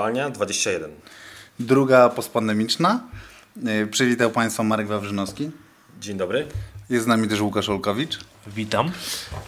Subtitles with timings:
[0.00, 0.90] Kopalnia 21.
[1.58, 3.00] Druga postpandemiczna.
[3.66, 5.50] E, Przywitał Państwa Marek Wawrzynowski.
[6.00, 6.46] Dzień dobry.
[6.90, 8.18] Jest z nami też Łukasz Olkowicz.
[8.46, 8.90] Witam.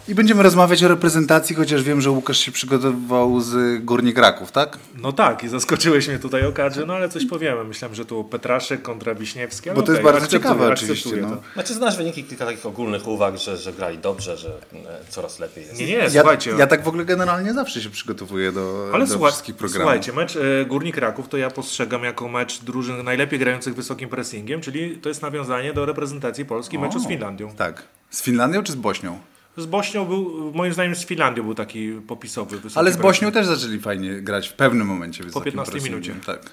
[0.07, 4.77] I będziemy rozmawiać o reprezentacji, chociaż wiem, że Łukasz się przygotowywał z Górnik Raków, tak?
[4.95, 7.63] No tak, i zaskoczyłeś mnie tutaj o kadrze, no ale coś powiemy.
[7.63, 9.69] Myślałem, że tu Petraszek kontra Wiśniewski.
[9.75, 11.29] Bo to jest okej, bardzo ciekawe oczywiście, no.
[11.29, 11.41] to.
[11.53, 15.63] Znaczy znasz wyniki, kilka takich ogólnych uwag, że, że grali dobrze, że e, coraz lepiej
[15.63, 15.79] jest.
[15.79, 16.51] Nie, nie, Ja, słuchajcie.
[16.57, 19.83] ja tak w ogóle generalnie zawsze się przygotowuję do, ale do słuchaj, wszystkich programów.
[19.83, 24.61] słuchajcie, mecz e, Górnik Raków to ja postrzegam jako mecz drużyn najlepiej grających wysokim pressingiem,
[24.61, 27.55] czyli to jest nawiązanie do reprezentacji Polski meczu z Finlandią.
[27.55, 27.83] Tak.
[28.13, 29.19] Z Finlandią czy z Bośnią?
[29.57, 33.79] Z Bośnią był, moim zdaniem z Finlandią był taki popisowy Ale z Bośnią też zaczęli
[33.79, 35.23] fajnie grać w pewnym momencie.
[35.23, 36.25] wysokim 15 pressingiem, minucie.
[36.25, 36.51] Tak.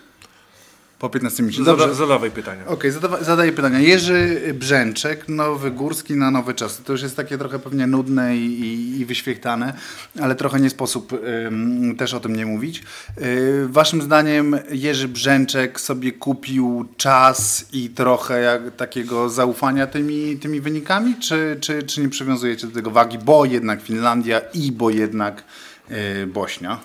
[1.00, 1.64] Po 15 minucie.
[1.64, 1.94] Zada, Dobrze.
[1.94, 2.66] zadawaj pytania.
[2.66, 3.78] Okej, zadawa- zadaję pytania.
[3.78, 6.82] Jerzy Brzęczek, Nowy Górski na nowe czasy.
[6.84, 9.74] To już jest takie trochę pewnie nudne i, i, i wyświechtane,
[10.22, 11.12] ale trochę nie sposób
[11.46, 12.82] ym, też o tym nie mówić.
[13.20, 20.60] Yy, waszym zdaniem Jerzy Brzęczek sobie kupił czas i trochę jak, takiego zaufania tymi, tymi
[20.60, 25.44] wynikami, czy, czy, czy nie przywiązujecie do tego wagi, bo jednak Finlandia i bo jednak
[25.90, 26.80] yy, Bośnia,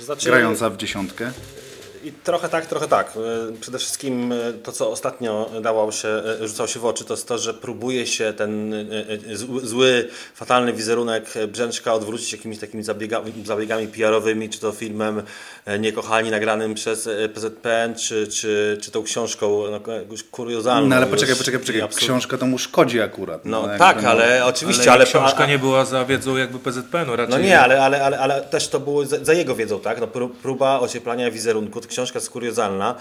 [0.00, 1.32] Znaczy, grająca w dziesiątkę?
[2.04, 3.12] I trochę tak, trochę tak.
[3.16, 7.14] E, Przede wszystkim e, to, co ostatnio dało się, e, rzucało się w oczy, to
[7.14, 8.74] jest to, że próbuje się ten
[9.62, 15.22] zły, fatalny wizerunek Brzęczka odwrócić jakimiś takimi zabiegami, zabiegami PR-owymi, czy to filmem
[15.78, 20.88] Niekochani nagranym przez PZPN, czy, czy, czy tą książką no, jakąś kuriozalną.
[20.88, 21.88] No ale już poczekaj, poczekaj, poczekaj.
[21.88, 23.44] Książka to mu szkodzi akurat.
[23.44, 24.08] No jakby, tak, no.
[24.08, 27.60] ale oczywiście, ale, ale, książka a- nie była za wiedzą jakby PZPN-u, raczej No nie,
[27.60, 30.00] ale, ale, ale, ale też to było za, za jego wiedzą, tak?
[30.00, 32.94] No, pró- próba ocieplania wizerunku, książka jest kuriozalna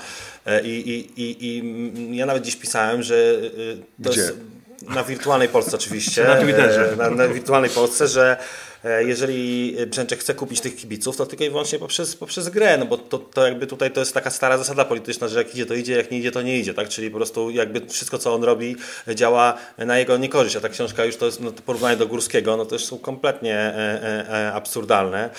[0.46, 4.22] e, i, i, i, i ja nawet dziś pisałem, że e, to Gdzie?
[4.22, 4.34] jest
[4.82, 6.24] na wirtualnej Polsce oczywiście.
[6.24, 6.92] Na Twitterze.
[6.94, 8.38] e, Na, na wirtualnej Polsce, że
[8.84, 12.86] e, jeżeli Brzęczek chce kupić tych kibiców, to tylko i wyłącznie poprzez, poprzez grę, no
[12.86, 15.74] bo to, to jakby tutaj to jest taka stara zasada polityczna, że jak idzie to
[15.74, 16.90] idzie, jak nie idzie to nie idzie, tak?
[16.90, 18.76] Czyli po prostu jakby wszystko co on robi
[19.16, 22.58] działa na jego niekorzyść, a ta książka już to jest no, to porównanie do Górskiego,
[22.58, 25.30] no to już są kompletnie e, e, e, absurdalne.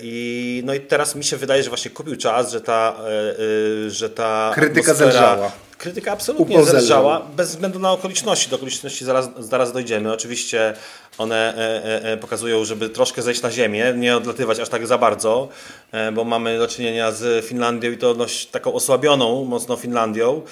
[0.00, 2.96] I, no i teraz mi się wydaje, że właśnie kupił czas, że ta,
[3.86, 5.52] e, że ta Krytyka zelżała.
[5.78, 7.36] Krytyka absolutnie zelżała, zelżał.
[7.36, 8.50] bez względu na okoliczności.
[8.50, 10.12] Do okoliczności zaraz, zaraz dojdziemy.
[10.12, 10.74] Oczywiście
[11.18, 14.98] one e, e, e, pokazują, żeby troszkę zejść na ziemię, nie odlatywać aż tak za
[14.98, 15.48] bardzo,
[15.92, 20.42] e, bo mamy do czynienia z Finlandią i to dość taką osłabioną mocno Finlandią.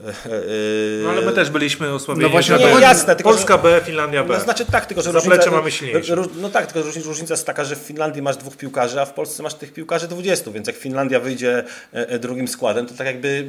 [0.00, 2.24] E, e, No, ale my też byliśmy osłabieni.
[2.24, 2.82] No właśnie że chodzi.
[2.82, 4.34] Jasne, tylko Polska B, Finlandia B.
[4.34, 6.16] no, znaczy tak, tylko że różnica, mamy silniejsze.
[6.40, 9.14] No tak, tylko różnica, różnica jest taka, że w Finlandii masz dwóch piłkarzy, a w
[9.14, 13.06] Polsce masz tych piłkarzy 20, więc jak Finlandia wyjdzie e, e, drugim składem, to tak
[13.06, 13.46] jakby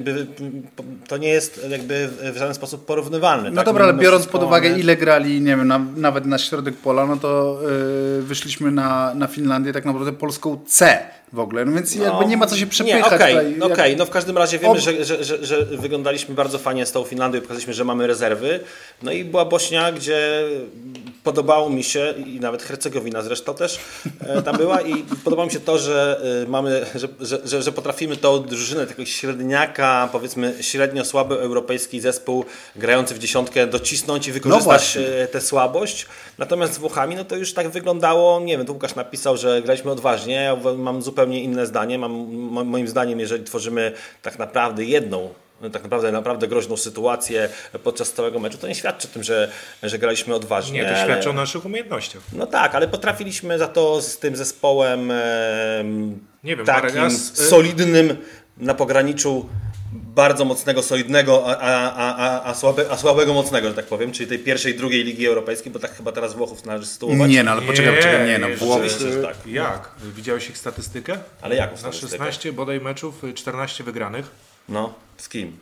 [1.07, 3.49] to nie jest jakby w żaden sposób porównywalne.
[3.49, 3.65] No tak?
[3.65, 7.05] dobra, ale biorąc pod uwagę one- ile grali, nie wiem, na, nawet na środek pola,
[7.05, 7.59] no to
[8.17, 10.97] yy, wyszliśmy na, na Finlandię tak naprawdę polską C
[11.33, 14.05] w ogóle, no więc jakby nie ma co się przepychać okej, no Jak- okej, no
[14.05, 17.39] w każdym razie wiemy, Ob- że, że, że, że wyglądaliśmy bardzo fajnie z tą Finlandią
[17.39, 18.59] i pokazaliśmy, że mamy rezerwy.
[19.03, 20.43] No i była Bośnia, gdzie
[21.25, 23.79] podobało mi się i nawet Hercegowina zresztą też
[24.19, 27.07] e, tam była i podobało mi się to, że e, mamy, że,
[27.43, 33.67] że, że, potrafimy tą drużynę takiego średniaka, powiedzmy średnio słaby europejski zespół grający w dziesiątkę
[33.67, 35.07] docisnąć i wykorzystać właśnie.
[35.07, 36.05] e, tę słabość.
[36.37, 39.91] Natomiast z Włochami, no to już tak wyglądało, nie wiem, tu Łukasz napisał, że graliśmy
[39.91, 41.99] odważnie, ja mam zupełnie inne zdanie.
[41.99, 43.91] Mam, mo- moim zdaniem, jeżeli tworzymy
[44.21, 45.33] tak naprawdę jedną,
[45.73, 47.49] tak naprawdę naprawdę groźną sytuację
[47.83, 49.51] podczas całego meczu, to nie świadczy o tym, że,
[49.83, 50.79] że graliśmy odważnie.
[50.81, 52.21] Nie, to ale- świadczy o naszych umiejętnościach.
[52.33, 57.05] No tak, ale potrafiliśmy za to z tym zespołem em, Nie wiem, takim Marek, ja
[57.05, 58.17] s- solidnym
[58.57, 59.49] na pograniczu
[59.91, 64.29] bardzo mocnego, solidnego, a, a, a, a, słabe, a słabego mocnego, że tak powiem, czyli
[64.29, 67.29] tej pierwszej, drugiej Ligi Europejskiej, bo tak chyba teraz Włochów należy sytuować.
[67.31, 68.47] Nie, no ale poczekaj, poczekaj, nie, no
[68.87, 69.35] że tak.
[69.47, 69.91] Jak?
[70.15, 71.17] Widziałeś ich statystykę?
[71.41, 72.11] Ale jaką Na statystykę?
[72.11, 74.31] 16 bodaj meczów, y, 14 wygranych.
[74.69, 75.57] No, z kim?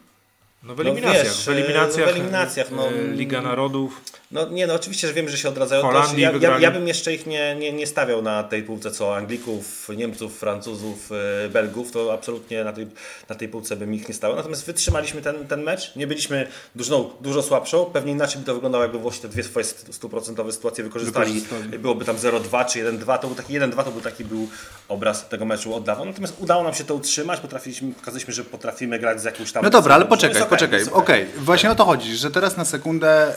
[0.63, 1.23] No w eliminacjach.
[1.23, 2.91] wiesz, w eliminacjach, w eliminacjach, no.
[2.91, 4.01] y, Liga Narodów.
[4.33, 5.81] No nie, no oczywiście, że wiem, że się odradzają.
[5.81, 9.15] Holandii ja, ja, ja bym jeszcze ich nie, nie, nie stawiał na tej półce co
[9.15, 11.11] Anglików, Niemców, Francuzów,
[11.45, 12.87] e, Belgów, to absolutnie na tej,
[13.29, 14.37] na tej półce bym ich nie stawiał.
[14.37, 18.83] Natomiast wytrzymaliśmy ten, ten mecz, nie byliśmy dużo, dużo słabszą, pewnie inaczej by to wyglądało,
[18.83, 21.33] jakby Włosi te dwie swoje stuprocentowe sytuacje wykorzystali.
[21.33, 21.79] Wykorzystali.
[21.79, 24.47] Byłoby tam 0-2 czy 1-2, to był taki 1-2, to był taki był
[24.87, 26.05] obraz tego meczu oddawał.
[26.05, 29.63] Natomiast udało nam się to utrzymać, potrafiliśmy, pokazaliśmy, że potrafimy grać z jakąś tam...
[29.63, 30.83] No dobra, ale poczekaj, okej, poczekaj.
[30.91, 33.35] Okej, właśnie o to chodzi, że teraz na sekundę,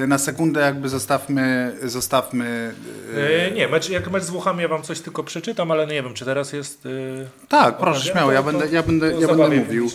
[0.00, 2.74] yy, na sekundę jakby zostawmy, zostawmy.
[3.14, 6.14] Yy, nie, mecz, jak mecz z Włochami ja wam coś tylko przeczytam, ale nie wiem,
[6.14, 6.86] czy teraz jest...
[6.86, 8.12] y, tak, proszę, okazja?
[8.12, 9.90] śmiało, ja będę, ja będę, ja będę mówił.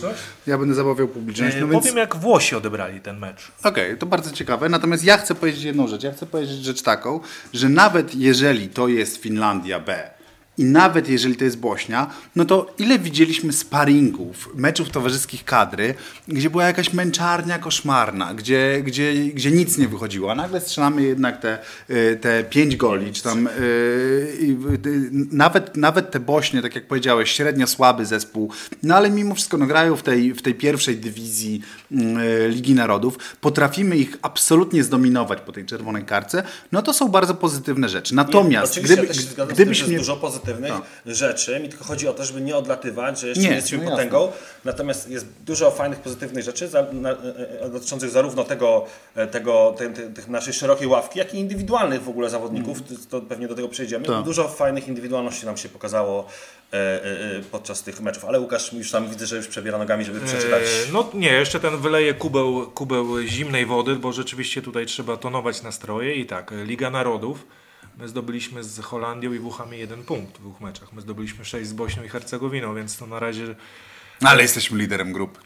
[0.46, 1.56] Ja będę zabawiał publiczność.
[1.60, 3.52] No więc, Powiem, jak Włosi odebrali ten mecz.
[3.64, 4.68] Okej, to bardzo ciekawe.
[4.68, 6.02] Natomiast ja chcę powiedzieć jedną rzecz.
[6.02, 7.20] Ja chcę powiedzieć rzecz taką,
[7.52, 10.13] że nawet jeżeli to jest Finlandia B
[10.58, 15.94] i nawet jeżeli to jest Bośnia, no to ile widzieliśmy sparingów, meczów towarzyskich kadry,
[16.28, 21.40] gdzie była jakaś męczarnia koszmarna, gdzie, gdzie, gdzie nic nie wychodziło, a nagle strzelamy jednak
[21.40, 21.58] te,
[21.90, 24.80] y, te pięć goli, czy tam yy,
[25.32, 28.50] nawet, nawet te Bośnie, tak jak powiedziałeś, średnio słaby zespół,
[28.82, 31.60] no ale mimo wszystko no, grają w tej, w tej pierwszej dywizji
[32.48, 36.42] Ligi Narodów, potrafimy ich absolutnie zdominować po tej czerwonej karce,
[36.72, 38.14] no to są bardzo pozytywne rzeczy.
[38.14, 39.92] Natomiast nie, gdyby, ja się zgadzam gdybyś z tym, że mnie...
[39.92, 40.72] jest dużo pozytywnych
[41.06, 41.14] No.
[41.14, 43.90] rzeczy, mi tylko chodzi o to, żeby nie odlatywać, że jeszcze Nie, nie, jesteśmy no
[43.90, 44.32] potęgą,
[44.64, 49.74] natomiast jest dużo fajnych, pozytywnych rzeczy za, na, e, e, dotyczących zarówno tego, e, tego
[49.78, 52.78] te, te, tych naszej szerokiej ławki, jak i indywidualnych w ogóle zawodników,
[53.10, 54.06] to pewnie do tego przejdziemy.
[54.06, 54.24] Tak.
[54.24, 56.28] Dużo fajnych indywidualności nam się pokazało
[57.50, 60.62] podczas tych meczów, ale Łukasz już tam widzę, że już przebiera nogami, żeby przeczytać.
[60.62, 65.62] E, No nie, jeszcze ten wyleje kubeł, kubeł zimnej wody, bo rzeczywiście tutaj trzeba tonować
[65.62, 67.46] nastroje i tak, Liga Narodów.
[67.98, 70.92] My zdobyliśmy z Holandią i Włochami jeden punkt w dwóch meczach.
[70.92, 73.54] My zdobyliśmy sześć z Bośnią i Hercegowiną, więc to na razie
[74.20, 75.40] ale jesteśmy liderem grupy.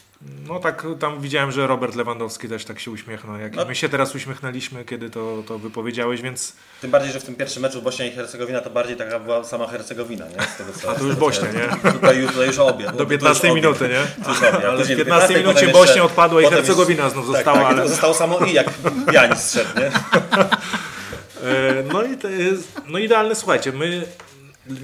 [0.49, 3.39] No tak, tam widziałem, że Robert Lewandowski też tak się uśmiechnął.
[3.39, 3.65] Jak No.
[3.65, 7.63] my się teraz uśmiechnęliśmy, kiedy to, to wypowiedziałeś, więc Tym bardziej, że w tym pierwszym
[7.63, 10.43] meczu Bośnia i Hercegowina to bardziej taka była sama Hercegowina, nie?
[10.47, 11.69] Z tego, co, A to już Bośnia, nie?
[11.93, 12.85] Tutaj już, tutaj już obie.
[12.85, 13.61] do To już 15 obie.
[13.61, 14.25] minuty, nie?
[14.25, 14.69] To już obie.
[14.69, 17.83] Ale w później do 15 minucie Bośnia odpadła i Hercegowina znów tak, została, tak, ale-
[17.83, 18.67] to zostało samo i jak
[19.13, 19.91] pianis strzedł, nie?
[21.45, 24.07] E, No i to jest, no idealne, słuchajcie, my,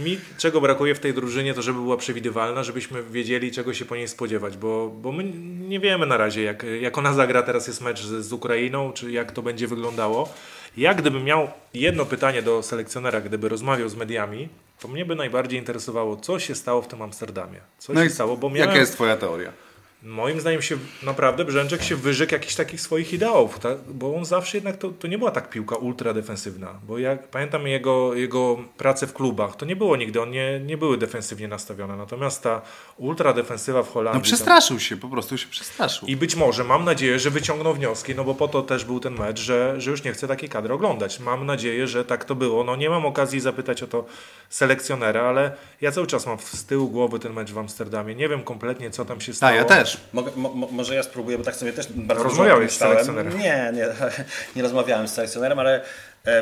[0.04, 3.96] mi czego brakuje w tej drużynie, to żeby była przewidywalna, żebyśmy wiedzieli czego się po
[3.96, 5.24] niej spodziewać, bo, bo my
[5.68, 9.12] nie wiemy na razie jak, jak ona zagra, teraz jest mecz z, z Ukrainą, czy
[9.12, 10.28] jak to będzie wyglądało.
[10.76, 14.48] Ja gdybym miał jedno pytanie do selekcjonera, gdyby rozmawiał z mediami,
[14.80, 17.60] to mnie by najbardziej interesowało, co się stało w tym Amsterdamie.
[17.78, 18.68] Co No się stało, bo miałem...
[18.68, 19.52] jaka jest twoja teoria?
[20.04, 23.78] Moim zdaniem się naprawdę Brzęczek się wyrzekł jakichś takich swoich ideałów, tak?
[23.88, 27.66] bo on zawsze jednak to, to nie była tak piłka ultra defensywna, bo ja pamiętam
[27.66, 31.96] jego, jego pracę w klubach, to nie było nigdy, on nie, nie były defensywnie nastawione,
[31.96, 32.62] natomiast ta
[32.96, 34.20] ultra defensywa w Holandii...
[34.20, 36.08] No przestraszył się, po prostu się przestraszył.
[36.08, 39.18] I być może, mam nadzieję, że wyciągną wnioski, no bo po to też był ten
[39.18, 41.20] mecz, że, że już nie chcę takiej kadry oglądać.
[41.20, 42.64] Mam nadzieję, że tak to było.
[42.64, 44.04] No nie mam okazji zapytać o to
[44.48, 48.14] selekcjonera, ale ja cały czas mam z tyłu głowy ten mecz w Amsterdamie.
[48.14, 49.52] Nie wiem kompletnie, co tam się stało.
[49.52, 49.93] A ja też.
[50.12, 53.38] Mogę, mo, mo- może ja spróbuję, bo tak sobie też bardzo Rozmawiałeś z selekcjonerem?
[53.38, 53.86] Nie, nie,
[54.56, 55.80] nie rozmawiałem z selekcjonerem, ale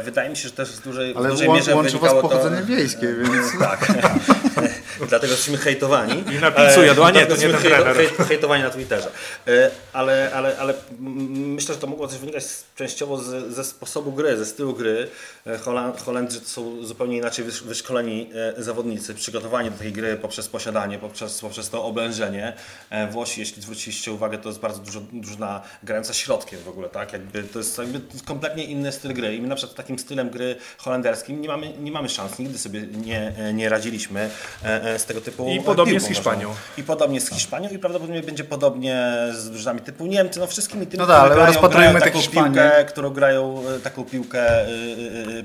[0.05, 2.23] wydaje mi się, że też w dużej, Ale w dużej łą- mierze łączy was wynikało
[2.23, 2.67] pochodzenie to...
[2.67, 3.46] wiejskie, więc...
[3.61, 3.87] Tak.
[5.08, 6.25] Dlatego jesteśmy hejtowani.
[6.37, 7.96] I na pizzu jadł, a nie, to nie jesteśmy ten hejto- trener.
[7.96, 9.11] hejt- hejtowani na Twitterze.
[9.49, 14.12] E, Ale, ale, ale myślę, że to mogło też wynikać z- częściowo ze, ze sposobu
[14.12, 15.08] gry, ze stylu gry.
[15.46, 20.17] E, Holand, Holendrzy to są zupełnie inaczej wysz- wyszkoleni e, zawodnicy, przygotowani do tej gry
[20.17, 22.52] poprzez posiadanie, poprzez, poprzez to oblężenie.
[22.90, 27.12] E, Włosi, jeśli zwróciliście uwagę, to jest bardzo dużo drużyna grająca środkiem w ogóle, tak?
[27.12, 29.37] Jakby to jest jakby kompletnie inny styl gry.
[29.37, 32.80] I my na przykład takim stylem gry holenderskim nie mamy, nie mamy szans, nigdy sobie
[32.80, 34.30] nie, nie radziliśmy
[34.64, 36.48] e, e, z tego typu I podobnie z Hiszpanią.
[36.48, 36.62] nożną.
[36.78, 40.98] I podobnie z Hiszpanią i prawdopodobnie będzie podobnie z drużynami typu Niemcy, no wszystkimi tymi,
[41.00, 42.44] No tak, które ale grają, rozpatrujemy grają tę taką Hiszpanię.
[42.54, 44.66] piłkę, którą grają e, taką piłkę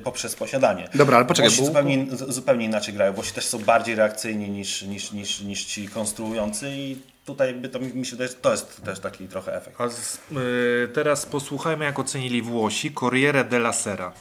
[0.03, 0.89] poprzez posiadanie.
[0.95, 5.12] Dobra, ale poczekaj, Włosi zupełnie, zupełnie inaczej grają, Włosi też są bardziej reakcyjni niż, niż,
[5.12, 8.81] niż, niż ci konstruujący i tutaj jakby to mi mi się wydaje, że to jest
[8.86, 9.81] też taki trochę efekt.
[9.81, 14.12] A z, y, teraz posłuchajmy, jak ocenili Włosi Corriere della Sera.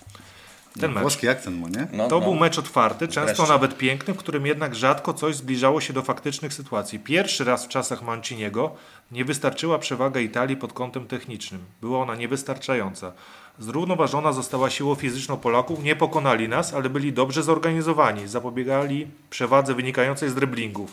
[0.81, 1.01] Ten mecz.
[1.01, 1.89] Włoski akcent mu, nie?
[1.93, 2.25] No, To no.
[2.25, 3.53] był mecz otwarty, często Wreszcie.
[3.53, 6.99] nawet piękny, w którym jednak rzadko coś zbliżało się do faktycznych sytuacji.
[6.99, 8.75] Pierwszy raz w czasach Manciniego
[9.13, 11.61] nie wystarczyła przewaga Italii pod kątem technicznym.
[11.81, 13.13] Była ona niewystarczająca.
[13.59, 20.31] Zrównoważona została siłą fizyczną Polaków, nie pokonali nas, ale byli dobrze zorganizowani, zapobiegali przewadze wynikającej
[20.31, 20.93] z driblingów.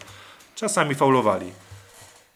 [0.56, 1.52] Czasami faulowali.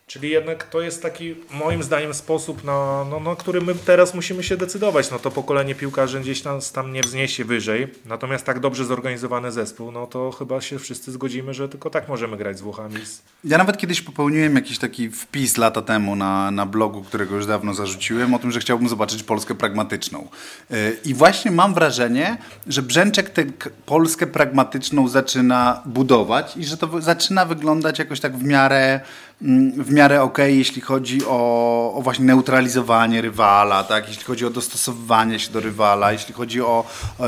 [0.08, 4.44] Czyli jednak to jest taki, moim zdaniem, sposób, na, no, na który my teraz musimy
[4.44, 5.12] się decydować.
[5.12, 7.88] No to pokolenie piłkarzy gdzieś tam, tam nie wzniesie wyżej.
[8.06, 12.38] Natomiast tak dobrze zorganizowany zespół, no to chyba się wszyscy zgodzimy, że tylko tak możemy
[12.38, 12.96] grać z Włochami.
[13.44, 17.74] Ja nawet kiedyś popełniłem jakiś taki wpis lata temu na, na blogu, którego już dawno
[17.74, 20.28] zarzuciłem, o tym, że chciałbym zobaczyć Polskę pragmatyczną.
[20.70, 22.38] Yy, I właśnie mam wrażenie,
[22.68, 23.46] że Brzęczek tę
[23.86, 29.00] Polskę pragmatyczną zaczyna budować i że to zaczyna wyglądać jakoś tak w miarę,
[29.78, 34.08] w miarę okej, jeśli chodzi o, o właśnie neutralizowanie rywala, tak?
[34.08, 36.86] jeśli chodzi o dostosowywanie się do rywala, jeśli chodzi o
[37.20, 37.26] yy,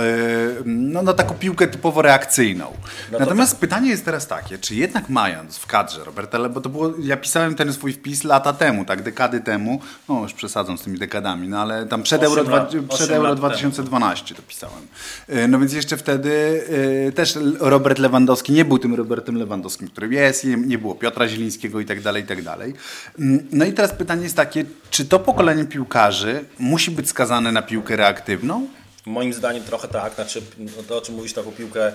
[0.66, 2.66] no, no, taką piłkę typowo reakcyjną.
[3.12, 6.94] to Natomiast pytanie jest teraz takie, czy jednak mając w kadrze Roberta, bo to było,
[7.00, 10.98] ja pisałem ten swój wpis lata temu, tak, dekady temu, no już przesadzam z tymi
[10.98, 14.88] dekadami, no ale tam przed Euro, dwa, przed Euro lat 2012 to pisałem.
[15.30, 16.32] Y, No więc jeszcze wtedy
[17.10, 21.28] y, też Robert Lewandowski nie był tym Robertem Lewandowskim, którym jest, nie, nie było Piotra
[21.28, 22.74] Zielińskiego i tak dalej, i tak dalej.
[23.20, 27.62] Mm, No i teraz pytanie jest takie, czy to pokolenie piłkarzy musi być skazane na
[27.62, 28.68] piłkę reaktywną?
[29.06, 31.94] Moim zdaniem trochę tak, znaczy no to o czym mówisz, taką piłkę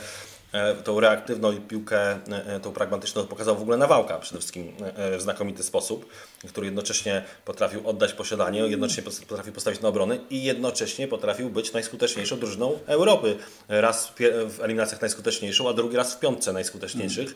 [0.52, 4.72] e, tą reaktywną piłkę, e, tą pragmatyczną pokazał w ogóle Nawałka przede wszystkim
[5.18, 6.12] w znakomity sposób,
[6.48, 12.38] który jednocześnie potrafił oddać posiadanie, jednocześnie potrafił postawić na obronę i jednocześnie potrafił być najskuteczniejszą
[12.38, 13.36] drużyną Europy.
[13.68, 14.12] Raz
[14.48, 17.34] w eliminacjach najskuteczniejszą, a drugi raz w piątce najskuteczniejszych.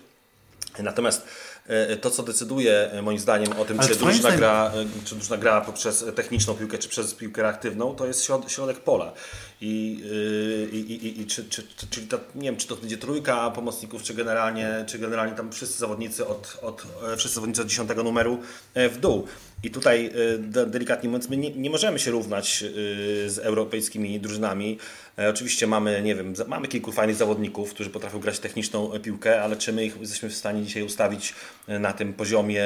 [0.83, 1.27] Natomiast
[1.69, 5.37] E, to, co decyduje e, moim zdaniem o tym, czy drużyna, gra, e, czy drużyna
[5.37, 9.13] gra poprzez techniczną piłkę, czy przez piłkę reaktywną, to jest środek pola.
[9.61, 10.03] I,
[10.73, 14.03] i, i, i czy, czy, czy, czyli to, nie wiem, czy to będzie trójka pomocników,
[14.03, 16.83] czy generalnie, czy generalnie tam wszyscy zawodnicy od, od,
[17.17, 18.39] wszyscy zawodnicy od 10 numeru
[18.75, 19.27] w dół.
[19.63, 20.11] I tutaj
[20.67, 22.65] delikatnie mówiąc, my nie, nie możemy się równać
[23.27, 24.79] z europejskimi drużynami.
[25.31, 29.73] Oczywiście mamy, nie wiem, mamy kilku fajnych zawodników, którzy potrafią grać techniczną piłkę, ale czy
[29.73, 31.35] my ich jesteśmy w stanie dzisiaj ustawić
[31.69, 32.65] na tym poziomie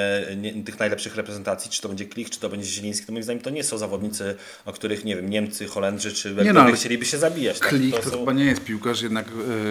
[0.64, 3.50] tych najlepszych reprezentacji, czy to będzie Klich, czy to będzie Zieliński, to moim zdaniem to
[3.50, 7.58] nie są zawodnicy, o których, nie wiem, Niemcy, Holendrzy, czy nie no, chcieliby się zabijać.
[7.58, 7.68] Tak?
[7.68, 8.18] Klich to, to są...
[8.18, 9.26] chyba nie jest piłkarz, jednak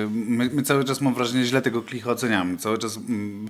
[0.09, 2.57] my, my, cały czas mam wrażenie, źle tego Klicha oceniamy.
[2.57, 3.49] Cały czas mm,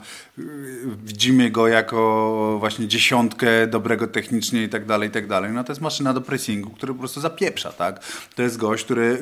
[1.04, 5.52] widzimy go jako właśnie dziesiątkę dobrego technicznie i tak dalej, i tak dalej.
[5.52, 8.06] No to jest maszyna do pressingu, który po prostu zapieprza, tak?
[8.36, 9.21] To jest gość, który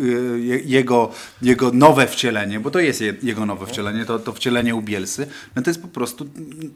[0.66, 5.28] jego, jego nowe wcielenie, bo to jest jego nowe wcielenie, to, to wcielenie u Bielsy,
[5.56, 6.26] no to jest po prostu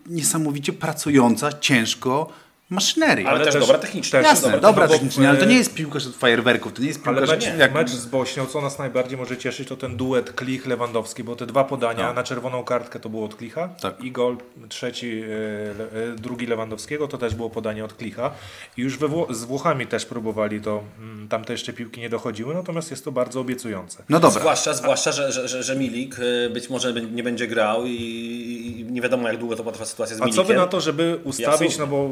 [0.07, 2.29] niesamowicie pracująca, ciężko
[2.69, 3.25] maszynerii.
[3.25, 4.19] Ale, ale też, też dobra technicznie.
[4.19, 7.03] Też Jasne, dobra, dobra technicznie, ale to nie jest piłkarz od fajerwerków, to nie jest
[7.03, 7.29] piłkarz...
[7.29, 7.73] Ale mecz, jak...
[7.73, 11.63] mecz z Bośnią, co nas najbardziej może cieszyć, to ten duet Klich-Lewandowski, bo te dwa
[11.63, 12.13] podania no.
[12.13, 14.03] na czerwoną kartkę to było od Klicha tak.
[14.03, 14.37] i gol
[14.69, 18.31] trzeci, e, e, drugi Lewandowskiego to też było podanie od Klicha.
[18.77, 22.09] I już we Wło z Włochami też próbowali to, mm, tam te jeszcze piłki nie
[22.09, 24.03] dochodziły, natomiast jest to bardzo obiecujące.
[24.09, 24.39] No dobra.
[24.39, 28.85] Zwłaszcza, zwłaszcza że, że, że, że Milik e, być może nie będzie grał i, i
[28.91, 30.41] nie wiadomo jak długo to potrwa sytuacja z Milikiem.
[30.41, 32.09] A co by na to, żeby ustawić, no bo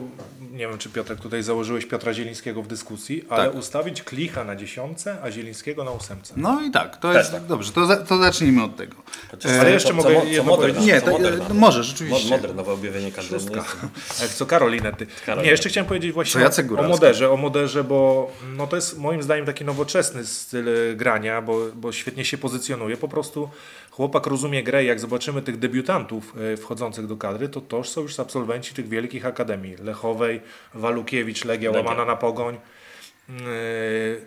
[0.51, 3.55] nie wiem, czy Piotrek tutaj założyłeś Piotra Zielińskiego w dyskusji, ale tak.
[3.55, 6.33] ustawić Klicha na dziesiątce, a Zielińskiego na ósemce.
[6.37, 7.45] No i tak, to jest tak.
[7.45, 8.95] dobrze, to, to zacznijmy od tego.
[9.59, 10.81] ale jeszcze co, mogę co, jedno.
[10.81, 12.29] Nie, to, no, możesz, oczywiście.
[12.29, 13.55] Modern, nowe objawienie każdego
[14.21, 15.07] Jak co Karolinety.
[15.43, 19.23] Nie, jeszcze chciałem powiedzieć właśnie o, o moderze, o moderze, bo no to jest moim
[19.23, 20.65] zdaniem taki nowoczesny styl
[20.95, 22.97] grania, bo, bo świetnie się pozycjonuje.
[22.97, 23.49] Po prostu
[23.91, 28.19] chłopak rozumie grę jak zobaczymy tych debiutantów e, wchodzących do kadry, to toż są już
[28.19, 29.75] absolwenci tych wielkich akademii.
[29.75, 30.41] Lechowej,
[30.73, 31.89] Walukiewicz, Legia, Legia.
[31.89, 32.57] łamana na pogoń.
[33.29, 33.33] E,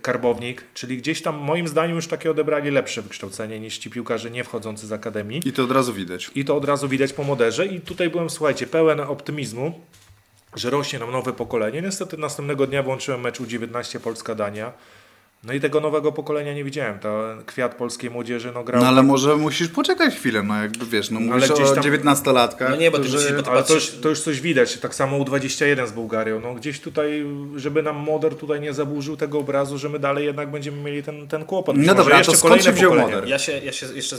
[0.02, 4.44] Karbownik, czyli gdzieś tam moim zdaniem już takie odebrali lepsze wykształcenie niż ci piłkarze nie
[4.44, 5.40] wchodzący z akademii.
[5.44, 6.30] I to od razu widać.
[6.34, 9.80] I to od razu widać po moderze i tutaj byłem, słuchajcie, pełen optymizmu,
[10.56, 11.82] że rośnie nam nowe pokolenie.
[11.82, 14.72] Niestety następnego dnia włączyłem mecz U19 Polska-Dania.
[15.46, 16.98] No i tego nowego pokolenia nie widziałem.
[16.98, 18.82] To kwiat polskiej młodzieży no grał.
[18.82, 21.84] No ale może musisz poczekać chwilę, no jakby wiesz, no mówisz ale o tam...
[21.84, 22.70] 19-latkach.
[22.70, 23.42] No nie, bo ty że...
[23.42, 24.78] bo ale to już, to już coś widać.
[24.78, 26.40] Tak samo U21 z Bułgarią.
[26.40, 30.50] No gdzieś tutaj, żeby nam Moder tutaj nie zaburzył tego obrazu, że my dalej jednak
[30.50, 31.76] będziemy mieli ten, ten kłopot.
[31.76, 33.28] no dobra, jeszcze to skąd się wziął Moder?
[33.28, 34.16] Ja się, ja się jeszcze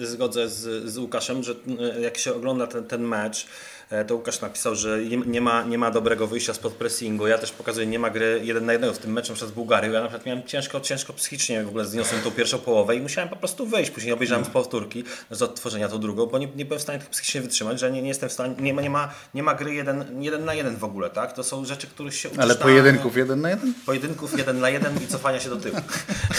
[0.00, 1.54] zgodzę z, z Łukaszem, że
[2.00, 3.75] jak się ogląda ten, ten mecz, E,
[4.06, 7.26] to Łukasz napisał, że nie ma, nie ma dobrego wyjścia spod pressingu.
[7.26, 9.90] Ja też pokazuję, nie ma gry jeden na jednego w tym meczu przez Bułgarię.
[9.90, 13.30] Ja na przykład miałem ciężko, ciężko psychicznie w ogóle zniosłem tą pierwszą połowę i musiałem
[13.30, 13.90] po prostu wyjść.
[13.90, 17.10] Później obejrzałem z powtórki z odtworzenia tą drugą, bo nie, nie byłem w stanie tak
[17.10, 19.74] psychicznie wytrzymać, że nie, nie jestem w stanie, nie ma, nie ma, nie ma gry
[19.74, 21.32] jeden, jeden na jeden w ogóle, tak?
[21.32, 23.74] To są rzeczy, których się uczysz Ale pojedynków na, jeden na jeden?
[23.86, 25.76] Pojedynków jeden na jeden i cofania się do tyłu.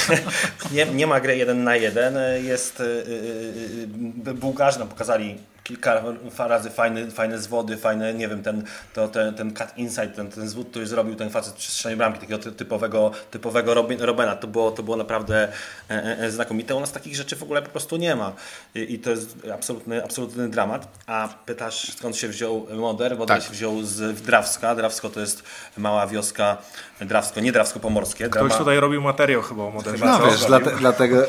[0.72, 2.16] nie, nie ma gry jeden na jeden.
[2.44, 3.88] Jest yy,
[4.25, 6.03] yy, Bułgarzy nam pokazali kilka
[6.47, 10.50] razy fajne, fajne zwody, fajne, nie wiem, ten, to, ten, ten cut inside, ten, ten
[10.50, 14.83] zwód, który zrobił ten facet przy strzelaniu bramki, takiego typowego, typowego Robena, to było, to
[14.83, 15.47] było naprawdę
[15.89, 16.75] e, e, e, znakomite.
[16.75, 18.31] U nas takich rzeczy w ogóle po prostu nie ma
[18.75, 20.88] i, i to jest absolutny, absolutny dramat.
[21.07, 23.17] A pytasz, skąd się wziął Moder?
[23.17, 23.47] Moder tak.
[23.47, 24.75] się wziął z Drawska.
[24.75, 25.43] Drawsko to jest
[25.77, 26.57] mała wioska,
[27.01, 28.29] Drawsko, nie Drawsko-Pomorskie.
[28.29, 28.57] Ktoś Drama...
[28.57, 30.05] tutaj robił materiał chyba o Moderze.
[30.05, 31.24] No wiesz, dlatego, dlatego,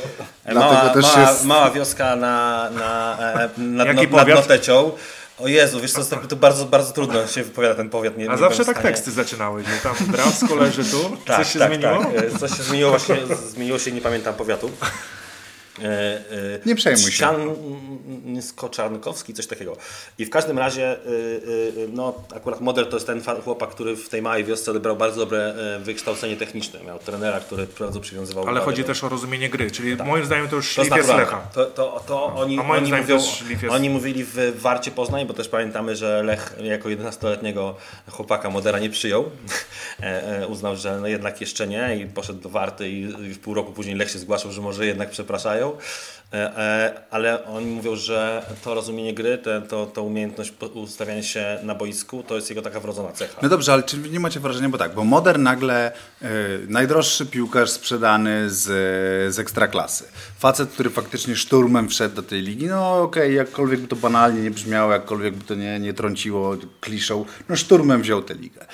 [0.54, 1.45] mała, też mała, jest...
[1.45, 3.16] Mała wioska na, na,
[3.57, 4.92] na, na, na, Notecią.
[5.38, 8.16] O Jezu, wiesz co, to bardzo, bardzo trudno się wypowiada ten powiat.
[8.16, 11.58] Nie, A nie zawsze tak teksty zaczynały, że tam Drawsko leży tu, tak, coś się
[11.58, 12.04] tak, zmieniło?
[12.04, 12.38] Tak.
[12.40, 13.16] Coś się zmieniło właśnie,
[13.49, 14.70] zmieniło się, nie pamiętam powiatu.
[15.82, 16.20] E, e,
[16.66, 17.26] nie przejmuj się.
[18.40, 19.76] Skoczarnkowski, coś takiego.
[20.18, 20.99] I w każdym razie, e,
[21.92, 25.54] no akurat Moder to jest ten chłopak, który w tej małej wiosce odebrał bardzo dobre
[25.80, 26.85] wykształcenie techniczne.
[26.85, 28.88] Miał trenera, który bardzo przywiązywał Ale chodzi do...
[28.88, 30.06] też o rozumienie gry, czyli tak.
[30.06, 31.40] moim zdaniem to już szlif jest Lecha.
[31.54, 33.42] To, to, to oni, oni, mówią, jest...
[33.70, 37.75] oni mówili w Warcie Poznań, bo też pamiętamy, że Lech jako 11-letniego
[38.11, 39.30] chłopaka Modera nie przyjął.
[40.52, 43.97] Uznał, że no jednak jeszcze nie i poszedł do Warty i w pół roku później
[43.97, 45.68] Lech się zgłaszał, że może jednak przepraszają.
[45.69, 46.18] E, e,
[47.11, 52.23] ale oni mówią, że to rozumienie gry, te, to, to umiejętność ustawiania się na boisku,
[52.23, 53.40] to jest jego taka wrodzona cecha.
[53.42, 55.92] No dobrze, ale czy nie macie wrażenia, bo tak, bo Modern nagle
[56.23, 56.26] y,
[56.68, 58.64] najdroższy piłkarz sprzedany z,
[59.35, 60.04] z ekstraklasy.
[60.38, 64.50] Facet, który faktycznie szturmem wszedł do tej ligi, no okej, jakkolwiek by to banalnie nie
[64.50, 68.66] brzmiało, jakkolwiek by to nie, nie trąciło kliszą, no szturmem wziął tę ligę.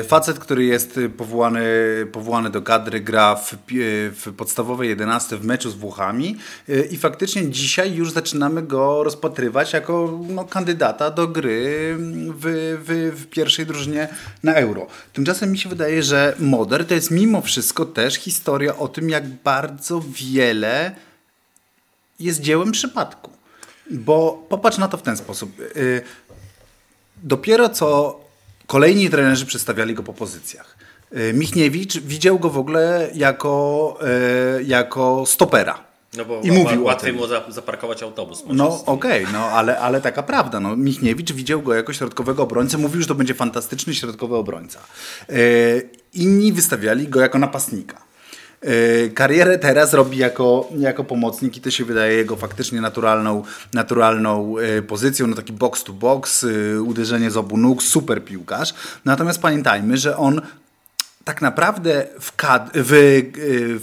[0.00, 1.62] Y, facet, który jest powołany,
[2.12, 3.54] powołany do kadry, gra w,
[4.24, 6.36] w podstawowej 11 w meczu z Włochami
[6.68, 11.96] y, i faktycznie dzisiaj już zaczynamy go rozpatrywać jako no, kandydata do gry
[12.28, 14.08] w, w, w pierwszej drużynie
[14.42, 14.86] na Euro.
[15.12, 19.28] Tymczasem mi się wydaje, że Moder to jest mimo wszystko też historia o tym, jak
[19.28, 20.94] bardzo wiele
[22.20, 23.30] jest dziełem przypadku.
[23.90, 25.60] Bo popatrz na to w ten sposób.
[25.76, 26.02] Y,
[27.22, 28.20] Dopiero co
[28.66, 30.76] kolejni trenerzy przedstawiali go po pozycjach.
[31.16, 33.98] Y, Michniewicz widział go w ogóle jako,
[34.58, 35.91] y, jako stopera.
[36.16, 38.44] No bo I mówił łatwiej mu za, zaparkować autobus.
[38.48, 40.60] No okej, no ale, ale taka prawda.
[40.60, 44.78] No, Michniewicz widział go jako środkowego obrońcę, mówił, że to będzie fantastyczny środkowy obrońca.
[45.28, 45.34] E,
[46.14, 48.02] inni wystawiali go jako napastnika.
[48.60, 53.42] E, karierę teraz robi jako, jako pomocnik i to się wydaje jego faktycznie naturalną,
[53.72, 56.46] naturalną e, pozycją, no taki box to box,
[56.84, 58.74] uderzenie z obu nóg, super piłkarz.
[59.04, 60.40] Natomiast pamiętajmy, że on
[61.24, 63.22] tak naprawdę w, kad- w,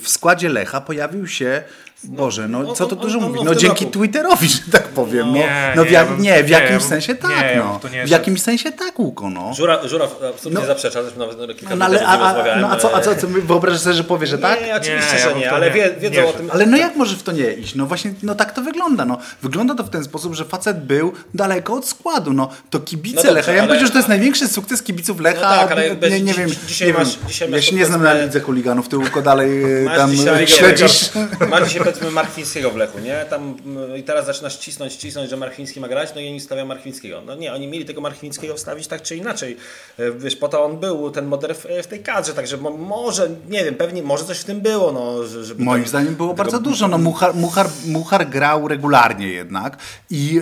[0.03, 1.63] w składzie Lecha pojawił się.
[2.03, 3.41] Boże, no on- co to dużo mówić?
[3.45, 3.97] No dzięki roku.
[3.99, 5.27] Twitterowi, że tak powiem.
[5.27, 7.79] No, Nie, no w, ja nie, w jakimś sensie tak, no.
[7.93, 9.53] nie W jakimś sensie tak, Łuko, no.
[9.53, 10.67] Żura, Żura absolutnie No.
[10.67, 13.41] zaprzecza, zresztą nawet kilka No, ale, a, a, no, a, co, a co, co my
[13.41, 14.61] wyobrażasz sobie, że powie, że tak?
[14.65, 16.49] Nie, oczywiście, Nie, ja że nie, ale nie- wie, wiedzą nie, o tym.
[16.53, 17.75] Ale no jak może w to nie iść?
[17.75, 19.05] No właśnie, no tak to wygląda.
[19.05, 19.17] No.
[19.41, 22.33] Wygląda to w ten sposób, że facet był daleko od składu.
[22.33, 23.51] No to kibice No dobrze, Lecha.
[23.51, 25.55] Ja bym powiedział, że to jest największy sukces kibiców Lecha.
[25.55, 27.27] No tak, ale bez- nie, wiem, dzisiaj nie masz- wiem.
[27.27, 28.89] dzisiaj ja się nie znam na lidze chuliganów.
[28.89, 31.09] Ty Łuko dalej e, tam e, śledzisz.
[31.51, 33.25] Masz dzisiaj powiedzmy Markwińskiego w Lechu, nie?
[33.29, 36.67] Tam mm, i teraz zaczynasz cisnąć, cisnąć, że Markwiński ma grać, no i oni stawiają
[36.67, 37.21] Markwińskiego.
[37.25, 39.57] No nie, oni mieli tego Markwińskiego wstawić tak czy inaczej.
[39.99, 43.63] E, Wiesz, po to on był, ten model w, tej kadrze, także mo, może, nie
[43.65, 45.15] wiem, pewnie, może coś w tym było, no,
[45.57, 46.87] Moim tak- zdaniem było tego- bardzo dużo.
[46.87, 49.77] No, Muchar, Muchar, Muchar grał regularnie jednak
[50.09, 50.41] i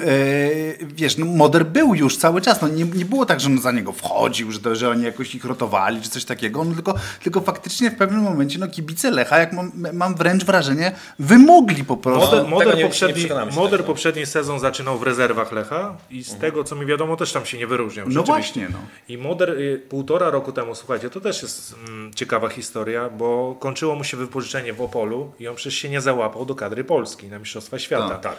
[0.82, 2.62] e, wiesz, no, Moder był już cały czas.
[2.62, 5.36] No, nie, nie było tak, że on za niego wchodził, że, to, że oni jakoś
[5.36, 6.63] ich rotowali czy coś takiego.
[6.63, 10.91] No, tylko, tylko faktycznie w pewnym momencie no, kibice Lecha, jak mam, mam wręcz wrażenie,
[11.38, 12.26] wymogli po prostu.
[12.26, 13.23] Moder, tego Moder, nie- poprzedni,
[13.56, 13.84] Moder tego.
[13.84, 17.58] poprzedni sezon zaczynał w rezerwach Lecha i z tego co mi wiadomo też tam się
[17.58, 18.06] nie wyróżniał.
[18.10, 18.78] No właśnie, no.
[19.10, 23.95] I Moder y, półtora roku temu, słuchajcie, to też jest mm, ciekawa historia, bo kończyło
[23.95, 27.39] mu się wypożyczenie w Opolu i on przecież się nie załapał do kadry Polski na
[27.39, 28.10] Mistrzostwa Świata.
[28.10, 28.36] Tak, Tak.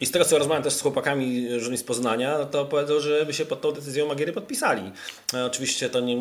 [0.00, 3.34] I z tego co rozmawiam też z chłopakami z Poznania, no to powiedzą, że by
[3.34, 4.92] się pod tą decyzją Magiery podpisali.
[5.34, 6.16] E, oczywiście to nie,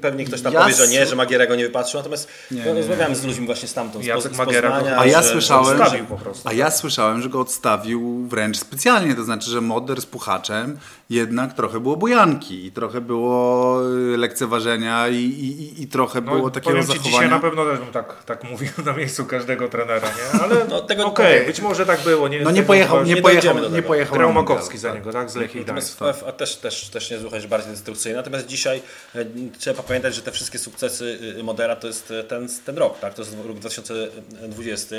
[0.00, 2.66] pewnie ktoś tam Ja powie, że nie, że Magiera go nie wypatrzył, natomiast Nie, no,
[2.66, 4.80] nie, rozmawiałem z ludźmi właśnie stamtąd, z, Jacek Poz- z Poznania.
[4.80, 6.48] go- A ja że- słyszałem, odstawił że, po prostu.
[6.48, 10.78] a ja słyszałem, że go odstawił wręcz specjalnie, to znaczy, że Moder z Puchaczem
[11.14, 13.80] jednak trochę było bujanki i trochę było
[14.14, 17.30] y, lekceważenia i, i, i, trochę No, było takiego powiem Ci, dzisiaj zachowania.
[17.30, 20.40] na pewno też bym tak, tak mówił na miejscu każdego trenera, nie?
[20.40, 22.28] Ale No, tego- okej, być może tak było.
[22.28, 24.14] Nie, No nie pojechał, nie nie pojechał, nie pojechał.
[24.18, 25.30] Grał na mundial, Makowski za niego, tak?
[25.30, 26.00] Z Lechii Gdańsk.
[26.00, 28.16] UEFA też, też, też nie jest bardziej destrukcyjny.
[28.16, 28.82] Natomiast dzisiaj
[29.14, 29.24] e,
[29.58, 33.14] trzeba pamiętać, że te wszystkie sukcesy y, Modera to jest e, ten, ten rok, tak?
[33.14, 34.96] To jest rok 2020.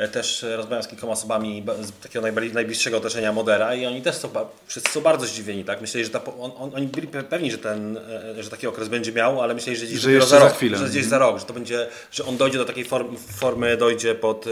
[0.00, 4.02] E, Też e, rozmawiam z kilkoma osobami ba- z takiego najbliższego otoczenia Modera i oni
[4.02, 4.28] też są,
[4.66, 5.80] wszyscy są bardzo zdziwieni, tak?
[5.80, 7.96] Myśleli, że ta, on, on, oni byli pe- pewni, że, ten,
[8.38, 10.78] e, że taki okres będzie miał, ale myśleli, że gdzieś Że za rok, chwilę.
[10.78, 14.14] Że gdzieś za rok, że to będzie, że on dojdzie do takiej formy, formy dojdzie
[14.14, 14.44] pod,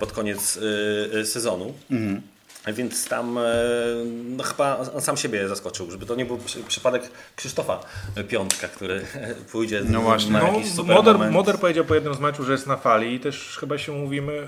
[0.00, 0.58] pod koniec
[1.24, 1.74] sezonu.
[2.72, 3.42] Więc tam e,
[4.24, 7.02] no chyba on sam siebie zaskoczył, żeby to nie był przy, przypadek
[7.36, 7.80] Krzysztofa
[8.28, 9.04] Piątka, który
[9.52, 10.32] pójdzie No właśnie.
[10.32, 11.32] na No, jakiś super Moder, moment.
[11.32, 14.46] Moder powiedział po jednym z meczu, że jest na fali i też chyba się mówimy,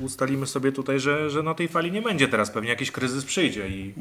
[0.00, 3.68] ustalimy sobie tutaj, że, że na tej fali nie będzie teraz, pewnie jakiś kryzys przyjdzie
[3.68, 3.94] i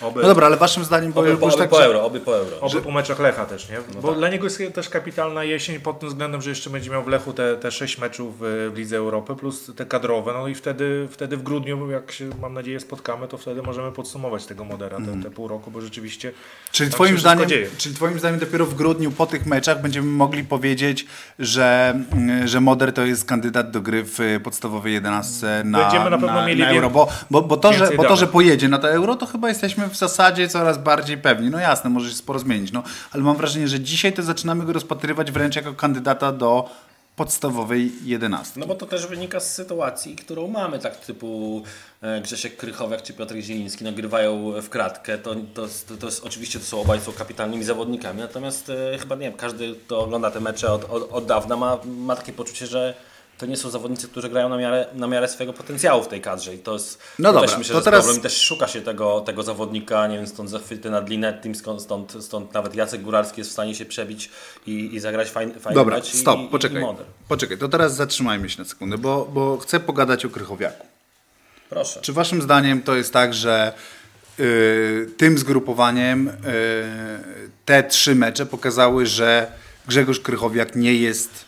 [0.00, 2.36] oby, No dobra, ale waszym zdaniem, bo Oby, po, oby tak, po euro, oby po
[2.38, 2.60] euro.
[2.60, 3.78] oby po meczach Lecha też, nie?
[4.02, 4.18] Bo tak.
[4.18, 7.32] dla niego jest też kapitalna jesień pod tym względem, że jeszcze będzie miał w Lechu
[7.32, 11.36] te, te sześć meczów w, w Lidze Europy plus te kadrowe, no i wtedy, wtedy
[11.36, 15.30] w grudniu, jak się mam nadzieję spotkamy, to wtedy możemy podsumować tego Modera, te, te
[15.30, 16.32] pół roku, bo rzeczywiście
[16.72, 17.68] Czyli tam twoim, zdaniem, dzieje.
[17.78, 21.06] czyli twoim zdaniem dopiero w grudniu po tych meczach będziemy mogli powiedzieć,
[21.38, 26.18] że, mm, że Moder to jest kandydat do gry w podstawowej 11 na, Będziemy na
[26.18, 26.90] pewno na, mieli na euro.
[26.90, 29.88] Bo, bo, bo, to, że, bo to, że pojedzie na to euro, to chyba jesteśmy
[29.88, 31.50] w zasadzie coraz bardziej pewni.
[31.50, 34.72] No jasne, może się sporo zmienić, no, ale mam wrażenie, że dzisiaj to zaczynamy go
[34.72, 36.70] rozpatrywać wręcz jako kandydata do
[37.16, 38.60] podstawowej 11.
[38.60, 41.62] No bo to też wynika z sytuacji, którą mamy, tak typu
[42.22, 45.18] Grzesiek Krychowiak czy Piotr Zieliński nagrywają w kratkę.
[45.18, 49.14] To, to, jest- to jest oczywiście to są obaj są kapitalnymi zawodnikami, natomiast e, chyba
[49.14, 52.66] nie wiem, każdy kto ogląda te mecze od, od, od dawna ma, ma takie poczucie,
[52.66, 52.94] że
[53.38, 56.54] to nie są zawodnicy, którzy grają na miarę, na miarę swojego potencjału w tej kadrze
[56.54, 58.80] i to jest No to dobra, też myślę, to że teraz- problem też szuka się
[58.80, 63.40] tego, tego zawodnika, nie wiem, stąd zachwyty nad Linetim, stąd, stąd, stąd nawet Jacek Góralski
[63.40, 64.30] jest w stanie się przebić
[64.66, 66.82] i, i zagrać fajny, fajny Dobra, stop, i, poczekaj.
[66.82, 66.86] i.
[67.28, 70.86] Poczekaj, to teraz zatrzymajmy się na sekundę, bo, bo chcę pogadać o Krychowiaku.
[71.72, 72.00] Proszę.
[72.00, 73.72] Czy waszym zdaniem to jest tak, że
[74.40, 76.32] y, tym zgrupowaniem y,
[77.64, 79.52] te trzy mecze pokazały, że
[79.88, 81.44] Grzegorz Krychowiak nie jest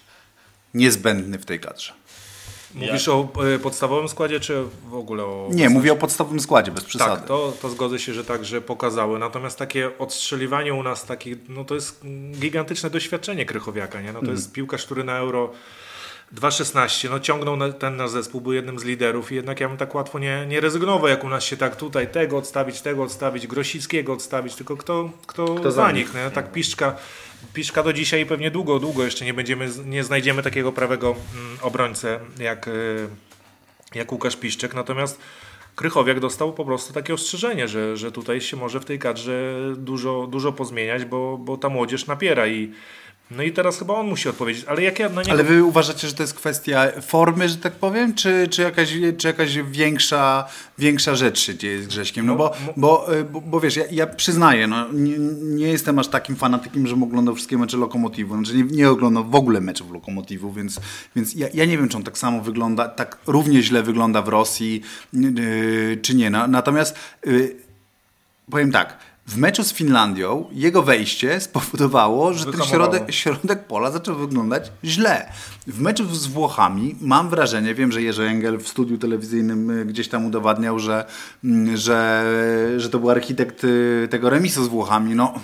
[0.74, 1.92] niezbędny w tej kadrze?
[2.74, 5.48] Mówisz o e, podstawowym składzie, czy w ogóle o...
[5.50, 7.16] Nie, mówię o podstawowym składzie, bez przesady.
[7.16, 9.18] Tak, to, to zgodzę się, że tak, że pokazały.
[9.18, 12.00] Natomiast takie odstrzeliwanie u nas takich, no to jest
[12.40, 14.08] gigantyczne doświadczenie Krychowiaka, nie?
[14.08, 14.36] No to Mhm.
[14.36, 15.52] jest piłkarz, który na Euro
[16.32, 19.76] 2.16, no ciągnął na, ten nasz zespół, był jednym z liderów i jednak ja bym
[19.76, 23.46] tak łatwo nie, nie rezygnował, jak u nas się tak tutaj tego odstawić, tego odstawić,
[23.46, 26.30] Grosickiego odstawić, tylko kto, kto, Kto za nich, nie?
[26.30, 26.96] Tak Piszczka,
[27.54, 32.20] Piszczka do dzisiaj pewnie długo, długo jeszcze nie będziemy, nie znajdziemy takiego prawego mm, obrońcę
[32.38, 33.08] jak, y,
[33.94, 35.20] jak Łukasz Piszczek, natomiast
[35.74, 40.26] Krychowiak dostał po prostu takie ostrzeżenie, że, że tutaj się może w tej kadrze dużo,
[40.26, 42.72] dużo pozmieniać, bo, bo ta młodzież napiera i
[43.30, 45.32] no i teraz chyba on musi odpowiedzieć, ale jak ja na niego...
[45.32, 49.26] Ale wy uważacie, że to jest kwestia formy, że tak powiem, czy, czy, jakaś, czy
[49.26, 52.26] jakaś większa, większa rzecz się dzieje z Grześkiem?
[52.26, 56.08] No bo, bo, y, bo, bo wiesz, ja, ja przyznaję, no, nie, nie jestem aż
[56.08, 58.34] takim fanatykiem, żebym oglądał wszystkie mecze Lokomotivu.
[58.34, 60.80] Znaczy nie, nie oglądam w ogóle meczów Lokomotivu, więc,
[61.16, 64.28] więc ja, ja nie wiem, czy on tak samo wygląda, tak równie źle wygląda w
[64.28, 64.82] Rosji,
[65.12, 66.30] yy, czy nie.
[66.30, 67.56] No, natomiast yy,
[68.50, 74.16] powiem tak, w meczu z Finlandią jego wejście spowodowało, że ten środek, środek pola zaczął
[74.16, 75.32] wyglądać źle.
[75.66, 80.08] W meczu z Włochami mam wrażenie, wiem, że Jerzy Engel w studiu telewizyjnym y, gdzieś
[80.08, 81.04] tam udowadniał, że,
[81.44, 82.24] mm, że,
[82.76, 85.14] że to był architekt y, tego remisu z Włochami.
[85.14, 85.34] No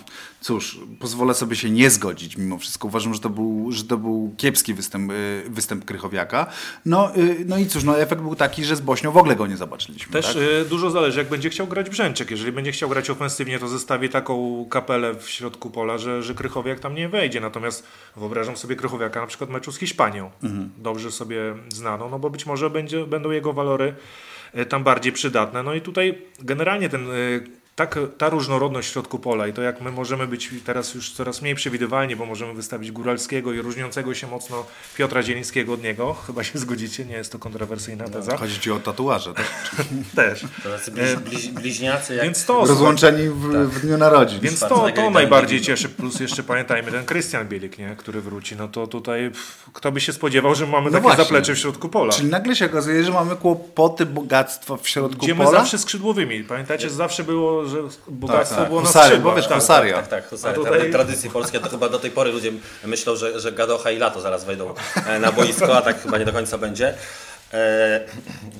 [0.40, 2.88] cóż, pozwolę sobie się nie zgodzić mimo wszystko.
[2.88, 6.46] Uważam, że to był, że to był kiepski występ, y, występ Krychowiaka.
[6.86, 9.46] No, y, no i cóż, no efekt był taki, że z Bośnią w ogóle go
[9.46, 10.12] nie zobaczyliśmy.
[10.12, 10.36] Też tak?
[10.36, 12.30] y, dużo zależy, jak będzie chciał grać Brzęczek.
[12.30, 16.80] Jeżeli będzie chciał grać ofensywnie, to zestawi taką kapelę w środku pola, że, że Krychowiak
[16.80, 17.40] tam nie wejdzie.
[17.40, 20.30] Natomiast wyobrażam sobie Krychowiaka na przykład w meczu z Hiszpanią.
[20.78, 23.94] Dobrze sobie znaną, no bo być może będzie, będą jego walory
[24.68, 25.62] tam bardziej przydatne.
[25.62, 27.06] No i tutaj generalnie ten...
[27.80, 31.42] tak, ta różnorodność w środku pola i to jak my możemy być teraz już coraz
[31.42, 34.66] mniej przewidywalni, bo możemy wystawić Góralskiego i różniącego się mocno
[34.96, 38.36] Piotra Zielińskiego od niego, chyba się zgodzicie, nie jest to kontrowersyjna teza.
[38.36, 39.46] Chodzi ci o tatuaże, tak?
[40.16, 40.44] Też.
[40.62, 42.24] To tacy bliź, bliź, bliźniacy jak...
[42.24, 44.40] Więc to, Rozłączeni w, w dniu narodzin.
[44.40, 45.88] więc to, to najbardziej cieszy.
[45.88, 47.96] Plus jeszcze pamiętajmy ten Krystian Bielik, nie?
[47.96, 48.56] który wróci.
[48.56, 51.24] No to tutaj pff, kto by się spodziewał, że mamy No takie właśnie.
[51.24, 52.12] zaplecze w środku pola.
[52.12, 55.58] Czyli nagle się okazuje, że mamy kłopoty bogactwa w środku Gdzie my pola.
[55.58, 56.44] zawsze skrzydłowymi.
[56.44, 57.78] Pamiętacie, zawsze było, że
[58.08, 58.68] bogactwo tak.
[58.68, 59.34] było na Husary, skrzydłach.
[59.34, 59.58] bo wiesz, tak.
[59.58, 59.92] husary.
[59.92, 62.52] Tak, tak, tutaj- Tra- Tradycje polskie to chyba do tej pory ludzie
[62.84, 64.74] myślą, że, że Gadocha i Lato zaraz wejdą
[65.06, 66.94] e, na boisko, a tak chyba nie do końca będzie.
[67.52, 68.00] E,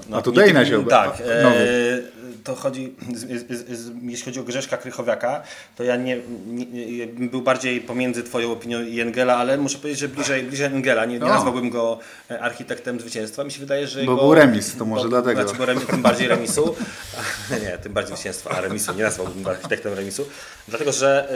[0.09, 1.21] no, A tutaj nie- na się Tak.
[1.21, 2.20] E.
[2.45, 5.43] to chodzi, z, z, z, jeśli chodzi o Grzeszka Krychowiaka,
[5.77, 10.09] to ja nie, nie, był bardziej pomiędzy Twoją opinią i Engela, ale muszę powiedzieć, że
[10.09, 11.05] bliżej, bliżej Engela.
[11.05, 11.29] Nie, nie O.
[11.29, 11.99] nazwałbym go
[12.31, 13.45] e, architektem zwycięstwa.
[13.45, 15.43] Mi się wydaje, że Bo go, był remis, to może bo, dlatego.
[15.43, 16.77] Znaczy, bo remi, tym bardziej remisu.
[17.63, 20.27] Nie, tym bardziej zwycięstwa, a remisu nie nazwałbym go architektem remisu.
[20.71, 21.33] Dlatego, że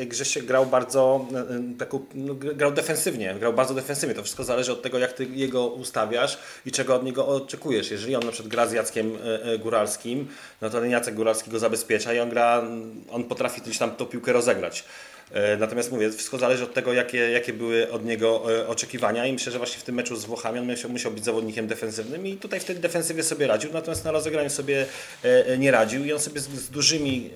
[0.00, 4.14] y, Grzesiek grał bardzo y, y, taką, no, gr- grał defensywnie, grał bardzo defensywnie.
[4.14, 7.90] To wszystko zależy od tego, jak ty jego ustawiasz i czego od niego oczekujesz.
[7.90, 10.28] Jeżeli on na przykład gra z Jackiem y, y, Góralskim,
[10.60, 12.62] no to ten Jacek Góralski go zabezpiecza i on gra,
[13.10, 14.84] on potrafi gdzieś tam tą piłkę rozegrać.
[15.32, 19.32] E, Natomiast mówię, wszystko zależy od tego, jakie, jakie były od niego e, oczekiwania i
[19.32, 22.36] myślę, że właśnie w tym meczu z Włochami on musiał, musiał być zawodnikiem defensywnym i
[22.36, 24.86] tutaj w tej defensywie sobie radził, natomiast na rozegraniu sobie
[25.22, 27.30] e, nie radził i on sobie z, z dużymi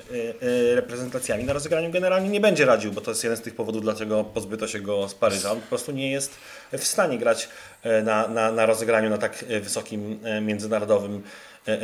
[0.74, 4.24] reprezentacjami na rozegraniu generalnie nie będzie radził, bo to jest jeden z tych powodów, dlaczego
[4.24, 5.52] pozbyto się go z Paryża.
[5.52, 6.34] On po prostu nie jest
[6.72, 7.48] w stanie grać
[8.04, 11.22] na, na, na rozegraniu na tak wysokim międzynarodowym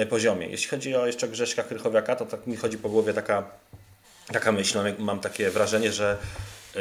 [0.08, 0.46] poziomie.
[0.46, 3.44] Jeśli chodzi o jeszcze Grzeszka Krychowiaka, to tak mi chodzi po głowie taka
[4.32, 6.16] taka myśl, mam, takie wrażenie, że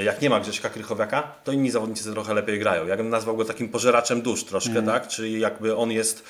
[0.04, 2.88] jak nie ma Grześka Krychowiaka, to inni zawodnicy trochę lepiej grają.
[2.88, 5.08] Ja bym nazwał go takim pożeraczem dusz troszkę, tak?
[5.08, 6.24] Czyli jakby on jest,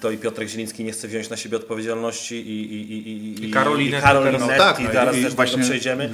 [0.00, 3.08] to i Piotrek Zieliński nie chce wziąć na siebie odpowiedzialności i, i, i,
[3.42, 4.40] i, I Karolinetti i.
[4.58, 6.10] No tak, no i- zaraz i też do właśnie- tego przejdziemy.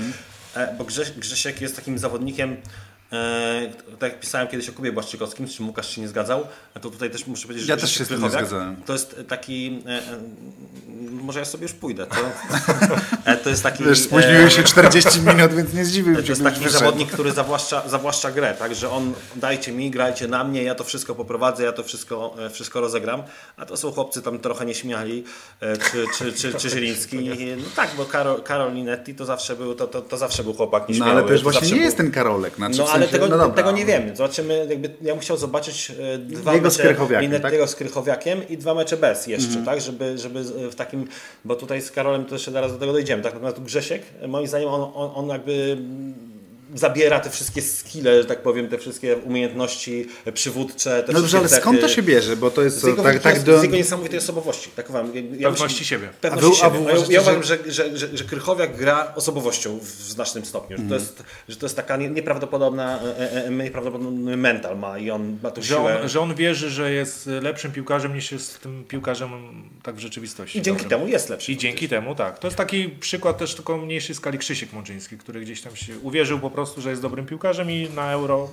[0.56, 2.56] E, Bo Grześ, Grzesiek jest takim zawodnikiem, e,
[3.98, 6.46] tak jak pisałem kiedyś o Kubie Błaszczykowskim, z czym Łukasz się nie zgadzał,
[6.80, 8.76] to tutaj też muszę powiedzieć, że Ja też się z tym nie zgadzałem.
[8.86, 10.18] To jest taki, e, e,
[11.10, 12.06] może ja sobie już pójdę.
[12.06, 12.16] To,
[13.24, 13.84] e, to jest taki...
[13.84, 16.22] Wiesz, spóźniłeś się 40 minut, więc nie zdziwił się.
[16.22, 20.44] To jest taki zawodnik, który zawłaszcza, zawłaszcza grę, tak, że on dajcie mi, grajcie na
[20.44, 23.22] mnie, ja to wszystko poprowadzę, ja to wszystko, e, wszystko rozegram,
[23.56, 25.24] a to są chłopcy tam trochę nieśmiali,
[25.60, 27.30] e, czy, czy, czy, czy Żyliński.
[27.56, 30.82] No tak, bo Karol, Karol Linetti to zawsze był, to, to, to zawsze był chłopak
[30.82, 31.10] No nieśmiały.
[31.12, 32.56] ale też to właśnie nie był- jest ten Karolek.
[32.56, 33.56] Znaczy, no ale sensie, tego, no dobra.
[33.56, 34.16] tego nie wiemy.
[34.16, 37.70] Zobaczymy, jakby ja bym chciał zobaczyć e, dwa Jego mecze Krychowiakiem, Linettiego tak?
[37.70, 39.66] z Krychowiakiem i dwa mecze bez jeszcze, Mhm.
[39.66, 39.80] tak?
[39.80, 41.08] Żeby, żeby w takim,
[41.44, 43.32] bo tutaj z Karolem to jeszcze zaraz do tego dojdziemy, tak?
[43.34, 46.29] Natomiast Grzesiek, moim zdaniem on, on, on jakby mm,
[46.74, 51.48] zabiera te wszystkie skille, że tak powiem, te wszystkie umiejętności przywódcze, te No dobrze, ale
[51.48, 51.60] cechy.
[51.62, 52.36] skąd to się bierze?
[52.36, 53.58] Bo to jest Z jego, tak, tak do...
[53.60, 54.70] z jego niesamowitej osobowości.
[54.76, 56.08] Tak wam, ja, Pewności myślę- siebie.
[56.20, 57.06] Pewności A wy- a siebie.
[57.06, 60.76] wy Ja- ja że- uważam, że, że, że, że Krychowiak gra osobowością w znacznym stopniu.
[60.76, 61.00] Że, to, Mhm.
[61.00, 65.50] jest, że to jest taka nie- nieprawdopodobna, e, e, nieprawdopodobny mental ma i on ma
[65.50, 66.00] tą Że siłę.
[66.02, 69.30] on, że on wierzy, że jest lepszym piłkarzem niż jest tym piłkarzem
[69.82, 70.58] tak w rzeczywistości.
[70.58, 70.98] I dzięki dobrym.
[71.00, 71.52] temu jest lepszy.
[71.52, 72.38] I dzięki temu, tak.
[72.38, 76.38] To jest taki przykład też tylko mniejszej skali Krzysiek Mączyński, który gdzieś tam się uwierzył
[76.38, 78.48] po prostu, że jest dobrym piłkarzem i na euro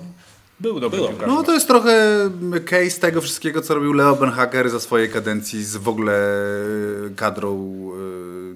[0.60, 1.08] był dobrym Był.
[1.08, 1.36] piłkarzem.
[1.36, 2.30] No to jest trochę
[2.64, 6.34] case tego wszystkiego, co robił Leo Benhager za swojej kadencji z w ogóle
[7.16, 8.07] kadrą e,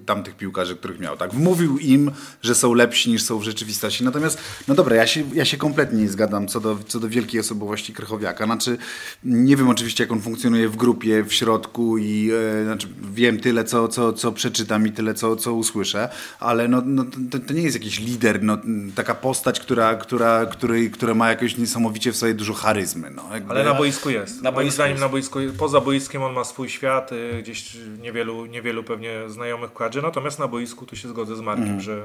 [0.06, 1.16] tamtych piłkarzy, których miał.
[1.16, 2.10] Tak, wmówił im,
[2.42, 4.04] że są lepsi niż są w rzeczywistości.
[4.04, 4.38] Natomiast,
[4.68, 7.92] no dobra, ja się, ja się kompletnie nie zgadzam co do, co do wielkiej osobowości
[7.92, 8.44] Krychowiaka.
[8.44, 8.78] Znaczy,
[9.24, 13.64] nie wiem oczywiście, jak on funkcjonuje w grupie, w środku i e, znaczy, wiem tyle,
[13.64, 16.08] co, co, co przeczytam i tyle, co, co usłyszę,
[16.40, 18.58] ale no, no, to, to nie jest jakiś lider, no,
[18.94, 23.10] taka postać, która, która, której, która ma jakoś niesamowicie w sobie dużo charyzmy.
[23.10, 24.42] No, jakby- Ale na boisku jest.
[24.42, 28.46] Na Moim boisku zdaniem na boisku, poza boiskiem on ma swój świat, y, gdzieś niewielu,
[28.46, 31.81] niewielu pewnie znajomych kadrze, natomiast na boisku tu się zgodzę z Markiem, Mhm.
[31.81, 32.02] że,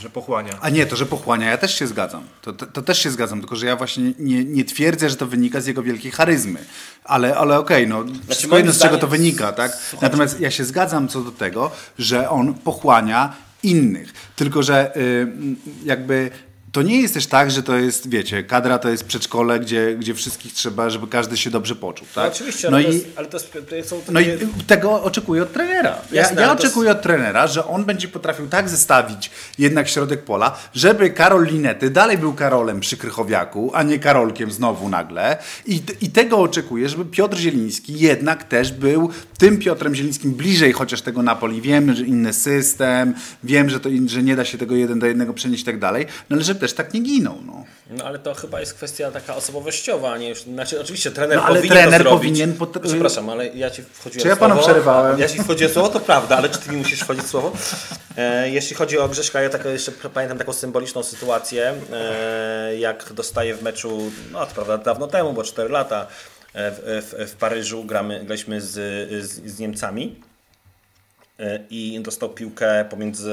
[0.00, 0.52] że pochłania.
[0.60, 2.22] A nie, to, że pochłania, ja też się zgadzam.
[2.42, 5.26] To, to, to też się zgadzam, tylko że ja właśnie nie, nie twierdzę, że to
[5.26, 6.64] wynika z jego wielkiej charyzmy.
[7.04, 9.78] Ale, ale okej, no, wszystko Znaczy, moim jedno, z czego to wynika, tak?
[10.02, 14.12] Natomiast ja się zgadzam co do tego, że on pochłania innych.
[14.36, 15.26] Tylko, że y,
[15.84, 16.30] jakby
[16.72, 20.14] to nie jest też tak, że to jest, wiecie, kadra to jest przedszkole, gdzie, gdzie
[20.14, 22.32] wszystkich trzeba, żeby każdy się dobrze poczuł, No tak?
[22.32, 24.12] oczywiście, no ale, to i, jest, ale to, jest, to są takie...
[24.12, 25.98] no i tego oczekuję od trenera.
[26.12, 30.24] Ja, Jasne, ja to oczekuję od trenera, że on będzie potrafił tak zestawić jednak środek
[30.24, 35.38] pola, żeby Karol Linety dalej był Karolem przy Krychowiaku, a nie Karolkiem znowu nagle.
[35.66, 41.02] I, I tego oczekuję, żeby Piotr Zieliński jednak też był tym Piotrem Zielińskim bliżej chociaż
[41.02, 41.60] tego Napoli.
[41.60, 45.34] Wiem, że inny system, wiem, że, to, że nie da się tego jeden do jednego
[45.34, 47.38] przenieść i tak dalej, no ale żeby też tak nie ginął.
[47.46, 47.64] No.
[47.90, 50.42] No ale to chyba jest kwestia taka osobowościowa, a nie już...
[50.42, 54.28] Znaczy oczywiście trener No, ale powinien trener powinien pot- Przepraszam, ale ja ci wchodziłem Czy
[54.28, 54.54] ja w słowo.
[54.54, 55.18] panu przerywałem?
[55.18, 57.52] Ja ci wchodziłem słowo, to prawda, ale czy ty mi musisz wchodzić słowo?
[58.16, 63.54] E, jeśli chodzi o Grześka, ja tak jeszcze pamiętam taką symboliczną sytuację, e, jak dostaję
[63.54, 66.06] w meczu, no to prawda, dawno temu, bo 4 lata,
[66.54, 68.70] e, w, w, w Paryżu gramy, graliśmy z,
[69.24, 70.20] z, z Niemcami
[71.40, 73.32] e, i dostał piłkę pomiędzy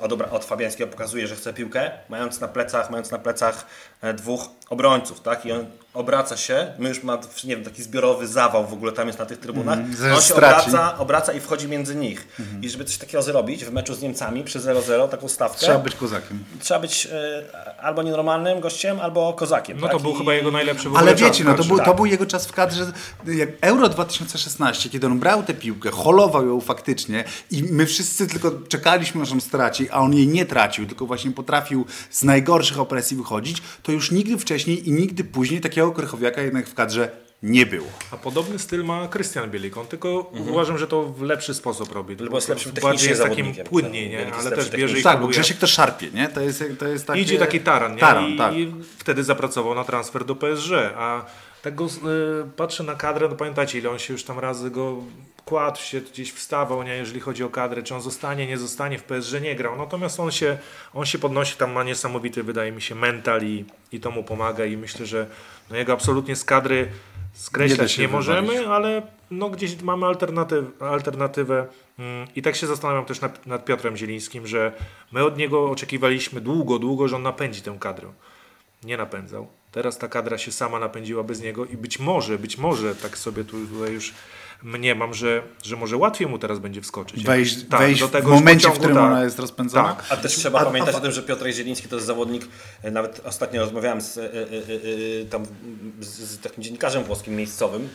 [0.00, 3.66] od, obra- od Fabiańskiego pokazuje, że chce piłkę, mając na plecach, mając na plecach
[4.02, 5.46] e, dwóch obrońców, tak?
[5.46, 9.06] I on obraca się, my już ma, nie wiem, taki zbiorowy zawał w ogóle tam
[9.06, 9.78] jest na tych trybunach.
[9.78, 10.66] Mhm, on się straci.
[10.70, 12.28] obraca, obraca i wchodzi między nich.
[12.62, 15.94] I żeby coś takiego zrobić w meczu z Niemcami przy 0-0, taką stawkę, Trzeba być
[15.94, 16.44] kozakiem.
[16.60, 19.76] trzeba być e, albo nienormalnym gościem, albo kozakiem.
[19.80, 19.96] No tak?
[19.96, 21.90] to był I- chyba jego najlepszy w ogóle Ale czas wiecie, no to był, kadrze.
[21.90, 22.92] to był jego czas w kadrze.
[23.26, 28.52] Jak Euro 2016, kiedy on brał tę piłkę, holował ją faktycznie i my wszyscy tylko
[28.68, 33.16] czekaliśmy, aż on straci, a on jej nie tracił, tylko właśnie potrafił z najgorszych opresji
[33.16, 37.86] wychodzić, to już nigdy wcześniej i nigdy później takiego Krychowiaka jednak w kadrze nie było.
[38.10, 42.12] A podobny styl ma Krystian Bielik, on tylko uważam, że to w lepszy sposób robi.
[42.12, 42.30] Mhm.
[42.30, 44.16] Bo jest lepszym Bardziej jest takim płynniej, nie?
[44.16, 45.02] Bielik jest ale też bierze i.
[45.02, 45.28] Tak, bo.
[45.28, 46.28] Grzesiek to szarpie, nie?
[46.28, 47.20] To jest, to jest takie...
[47.20, 48.00] Idzie taki taran, nie?
[48.00, 48.54] Taran, I, tak.
[48.54, 51.24] I wtedy zapracował na transfer do PSG, a
[51.66, 51.88] tak go, y,
[52.56, 54.96] patrzę na kadrę, no pamiętacie ile on się już tam razy go
[55.44, 56.96] kładł się, gdzieś wstawał, nie?
[56.96, 60.30] jeżeli chodzi o kadrę, czy on zostanie, nie zostanie, w PSG nie grał, natomiast on
[60.30, 60.58] się,
[60.94, 64.64] on się podnosi, tam ma niesamowity, wydaje mi się, mental i, i to mu pomaga
[64.64, 65.26] i myślę, że
[65.70, 66.88] no jego absolutnie z kadry
[67.34, 68.68] Nie skreślać się nie, możemy, wywalić.
[68.68, 71.66] ale no gdzieś mamy alternatyw, alternatywę
[71.98, 74.72] Mm, i tak się zastanawiam też nad, nad Piotrem Zielińskim, że
[75.12, 78.08] my od niego oczekiwaliśmy długo, długo, że on napędzi tę kadrę.
[78.84, 79.48] Nie napędzał.
[79.76, 83.44] Teraz ta kadra się sama napędziła bez niego i być może, być może tak sobie
[83.44, 84.14] tu tutaj już
[84.62, 87.24] mniemam, że, że może łatwiej mu teraz będzie wskoczyć.
[87.24, 89.04] Wejść, Tak, wejść do w tego już momencie, w pociągu, którym tak.
[89.12, 89.94] ona jest rozpędzona.
[89.94, 90.04] Tak.
[90.10, 92.48] A też trzeba A- pamiętać a- o tym, że Piotr Zieliński to jest zawodnik,
[92.82, 95.46] e, nawet ostatnio rozmawiałem z, e, e, e, tam,
[96.00, 97.88] z, z takim dziennikarzem włoskim miejscowym,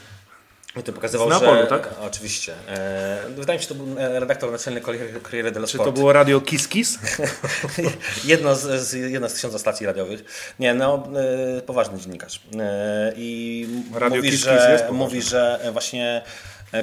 [0.79, 1.67] i to pokazywał, Z Neapolu, że...
[1.67, 1.89] tak?
[2.01, 2.53] Oczywiście.
[2.67, 4.81] E, wydaje mi się, że to był e, redaktor naczelny
[5.23, 5.87] Corriere dello Czy Sport.
[5.89, 6.99] to było radio Kiss Kiss?
[8.25, 10.23] Jedno z, z, jedna z tysiąca stacji radiowych.
[10.59, 11.07] Nie, no,
[11.57, 12.41] e, poważny dziennikarz.
[12.59, 14.97] E, I Radio mówi, Kiss Kiss że, poważny.
[14.97, 16.21] mówi, że właśnie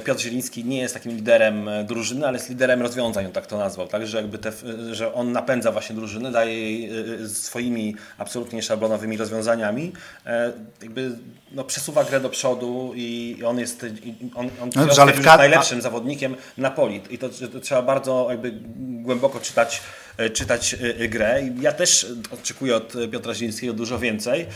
[0.04, 3.58] Piotr Zieliński nie jest takim liderem e, drużyny, ale jest liderem rozwiązań, on tak to
[3.58, 4.06] nazwał, tak?
[4.06, 6.90] że, jakby te, e, że on napędza właśnie drużynę, daje jej
[7.24, 9.92] e, swoimi absolutnie szablonowymi rozwiązaniami,
[10.26, 11.10] e, jakby
[11.52, 13.86] no, przesuwa grę do przodu i on jest
[14.34, 19.40] on, on No jest najlepszym zawodnikiem na poli i to, to trzeba bardzo jakby głęboko
[19.40, 19.82] czytać,
[20.16, 21.42] e, czytać e, grę.
[21.60, 24.46] Ja też oczekuję od Piotra Zielińskiego dużo więcej,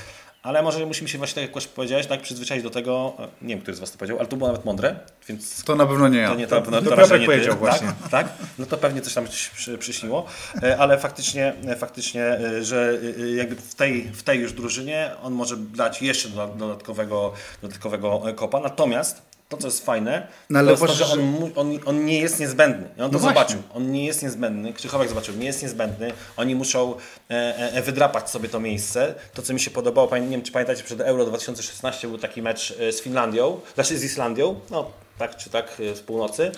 [0.43, 3.61] ale może musimy się właśnie, tak jak powiedziałeś, tak przyzwyczaić do tego, e, nie wiem,
[3.61, 4.97] który z Was to powiedział, ale to było nawet mądre,
[5.29, 6.29] więc To na pewno nie ja.
[6.29, 7.59] to nie to, to to Piotrek raczej nie ty, powiedział tak?
[7.61, 7.93] właśnie.
[8.11, 8.29] Tak?
[8.59, 10.27] No to pewnie coś tam przy, przyśniło,
[10.63, 12.99] E, ale faktycznie, e, faktycznie, że
[13.37, 18.61] jakby w tej, w tej już drużynie on może dać jeszcze doda- dodatkowego, dodatkowego kopa,
[18.61, 22.21] natomiast to, co jest fajne, No, ale to jest to, że on, on, on nie
[22.21, 22.89] jest niezbędny.
[22.99, 23.63] I on to No zobaczył.
[23.75, 24.73] On nie jest niezbędny.
[24.73, 26.13] Krzychowek zobaczył, nie jest niezbędny.
[26.37, 26.95] Oni muszą
[27.31, 29.15] e, e, wydrapać sobie to miejsce.
[29.35, 32.75] To, co mi się podobało, nie wiem, czy pamiętacie, przed Euro 2016 był taki mecz
[32.81, 36.51] e, z Finlandią, znaczy z Islandią, no tak czy tak e, z północy.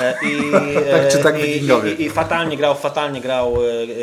[0.00, 0.50] E, I,
[0.90, 1.92] Tak czy tak i, wikingowie.
[1.92, 3.54] i, I fatalnie grał, fatalnie grał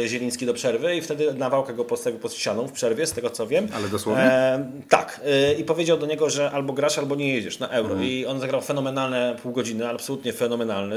[0.04, 3.30] e, Zieliński do przerwy i wtedy Nawałka go postawił pod ścianą w przerwie, z tego
[3.30, 3.68] co wiem.
[3.76, 4.24] Ale dosłownie?
[4.24, 5.22] E, tak.
[5.26, 7.90] E, I powiedział do niego, że albo grasz, albo nie jedziesz na Euro.
[7.90, 8.10] Mhm.
[8.10, 10.96] I on zagrał fenomenalne pół godziny, absolutnie fenomenalne.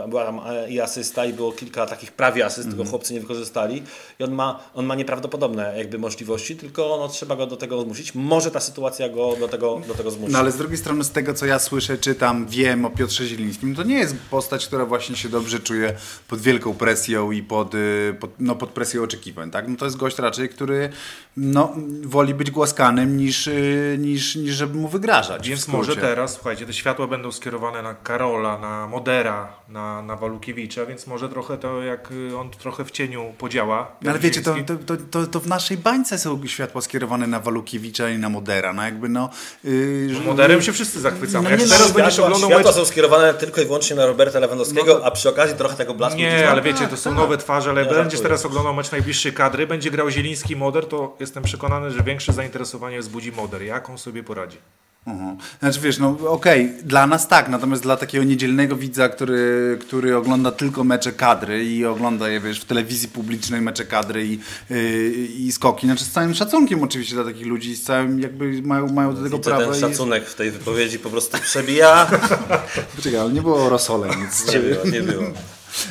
[0.00, 2.76] E, była tam e, i asysta i było kilka takich prawie asyst, Mhm.
[2.76, 3.82] tylko chłopcy nie wykorzystali.
[4.18, 8.14] I on ma, on ma nieprawdopodobne jakby możliwości, tylko no, trzeba go do tego zmusić.
[8.14, 10.32] Może ta sytuacja go do tego, do tego zmusi.
[10.32, 13.74] No ale z drugiej strony, z tego co ja słyszę, czytam, wiem o Piotrze Zielińskim,
[13.74, 15.94] to nie jest postać, która właśnie się dobrze czuje
[16.28, 19.50] pod wielką presją i pod, y, pod, no, pod presją oczekiwań.
[19.50, 19.68] Tak?
[19.68, 20.90] No, to jest gość raczej, który
[21.36, 25.48] no, woli być głaskanym niż, y, niż, niż żeby mu wygrażać.
[25.48, 30.86] Więc może teraz, słuchajcie, te światła będą skierowane na Karola, na Modera, na, na Walukiewicza,
[30.86, 33.96] więc może trochę to, jak y, on trochę w cieniu podziała.
[34.02, 34.54] No ale wiecie, to,
[34.86, 38.72] to, to, to, w naszej bańce są światła skierowane na Walukiewicza i na Modera.
[38.72, 39.30] No jakby no...
[39.64, 41.50] Yy, Moderem się wszyscy zachwycamy.
[41.50, 42.86] No nie, teraz no, będziesz oglądał światła mecz...
[42.88, 46.50] są skierowane tylko i wyłącznie na Roberta Lewandowskiego, a przy okazji trochę tego blasku Nie,
[46.50, 48.22] ale wiecie, to są nowe twarze, ale Ja będziesz żartuję.
[48.22, 53.00] teraz oglądał mecz najbliższej kadry, będzie grał Zieliński Moder, to jestem przekonany, że większe zainteresowanie
[53.00, 53.62] wzbudzi Moder.
[53.62, 54.58] Jak on sobie poradzi?
[55.06, 55.36] Mhm.
[55.60, 60.52] Znaczy wiesz, no okej, dla nas tak, natomiast dla takiego niedzielnego widza, który, który ogląda
[60.52, 64.38] tylko mecze kadry i ogląda je, wiesz, w telewizji publicznej mecze kadry i,
[64.70, 68.86] yy, i skoki, znaczy z całym szacunkiem oczywiście dla takich ludzi, z całym jakby mają,
[68.92, 69.64] mają do tego Widzę prawo.
[69.66, 72.06] ten i- szacunek w tej wypowiedzi po prostu przebija.
[72.96, 74.52] Poczekaj, ale nie było o rosole nic.
[74.52, 75.24] Nie było, nie było.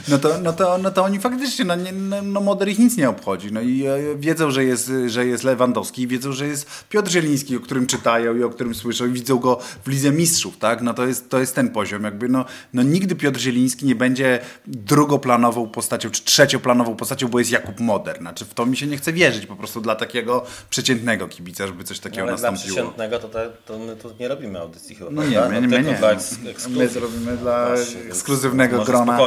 [0.07, 2.97] No to, no to, no to oni faktycznie, no, nie, no, no Moder ich nic
[2.97, 3.51] nie obchodzi.
[3.51, 7.59] No i e, wiedzą, że jest, że jest Lewandowski, wiedzą, że jest Piotr Zieliński, o
[7.59, 10.81] którym czytają i o którym słyszą i widzą go w Lidze Mistrzów, tak?
[10.81, 12.03] No to jest, to jest ten poziom.
[12.03, 17.51] Jakby no, no nigdy Piotr Zieliński nie będzie drugoplanową postacią, czy trzecioplanową postacią, bo jest
[17.51, 18.17] Jakub Moder.
[18.17, 21.83] Znaczy w to mi się nie chce wierzyć po prostu dla takiego przeciętnego kibica, żeby
[21.83, 22.77] coś takiego Ale dla nastąpiło.
[22.77, 25.11] przeciętnego to, te, to my tu nie robimy audycji chyba.
[25.11, 25.97] No nie, my, my, tylko nie.
[25.97, 29.17] Dla eks, My zrobimy dla Właśnie, więc ekskluzywnego grona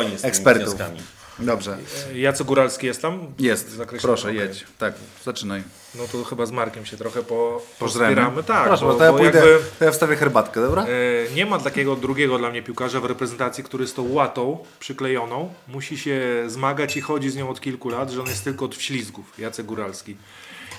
[0.47, 0.75] ekspertów.
[0.75, 1.01] wnioskami.
[1.39, 1.79] Dobrze.
[2.15, 3.27] Jacek Góralski jest tam?
[3.39, 3.81] Jest.
[4.03, 4.37] Proszę, okej.
[4.41, 4.65] jedź.
[4.79, 5.63] Tak, zaczynaj.
[5.95, 8.15] No to chyba z Markiem się trochę po, Pożremy.
[8.17, 8.43] pozbieramy.
[8.43, 10.83] Tak, Proszę, bo, to ja bo pójdę, jakby, to ja wstawię herbatkę, dobra?
[10.83, 10.87] e,
[11.35, 15.99] nie ma takiego drugiego dla mnie piłkarza w reprezentacji, który z tą łatą przyklejoną musi
[15.99, 19.39] się zmagać i chodzi z nią od kilku lat, że on jest tylko od ślizgów.
[19.39, 20.17] Jacek Góralski.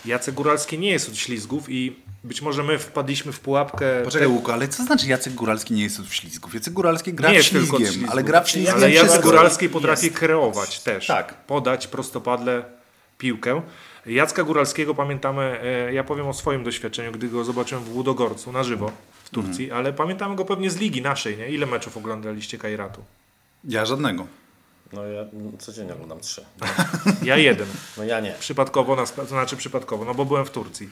[0.06, 1.96] Jacek Góralski nie jest od ślizgów i
[2.28, 4.02] być może my wpadliśmy w pułapkę...
[4.04, 6.54] Poczekaj te- Łuku, ale co znaczy Jacek Góralski nie jest od ślizgów?
[6.54, 8.10] Jacek Góralski gra nie w jest ślizgiem, ślizgów.
[8.10, 9.30] ale gra w ślizgiem Ale Jacek wszystko.
[9.30, 11.08] Góralski potrafi kreować też.
[11.08, 11.34] Tak.
[11.46, 12.64] Podać prostopadle
[13.18, 13.62] piłkę.
[14.06, 18.64] Jacka Góralskiego pamiętamy, e, ja powiem o swoim doświadczeniu, gdy go zobaczyłem w Łudogorcu na
[18.64, 18.92] żywo
[19.24, 19.80] w Turcji, Mhm.
[19.80, 21.50] ale pamiętamy go pewnie z ligi naszej, nie?
[21.50, 23.04] Ile meczów oglądaliście Kajratu?
[23.64, 24.28] Ja żadnego.
[24.94, 25.26] No ja
[25.60, 26.46] codziennie oglądam trzy.
[27.24, 27.68] Ja jeden.
[27.98, 28.36] No ja nie.
[28.40, 30.90] Przypadkowo, na, to znaczy przypadkowo, no bo byłem w Turcji.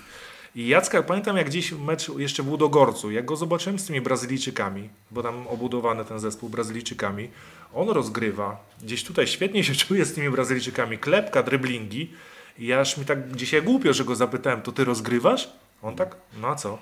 [0.56, 4.90] I Jacka, pamiętam jak gdzieś mecz jeszcze w Łudogorcu, jak go zobaczyłem z tymi Brazylijczykami,
[5.12, 7.30] bo tam obudowany ten zespół Brazylijczykami,
[7.74, 12.14] on rozgrywa, gdzieś tutaj świetnie się czuje z tymi Brazylijczykami, klepka, dryblingi
[12.60, 15.50] i aż mi tak dzisiaj głupio, że go zapytałem, to ty rozgrywasz?
[15.82, 16.78] On tak, no a co?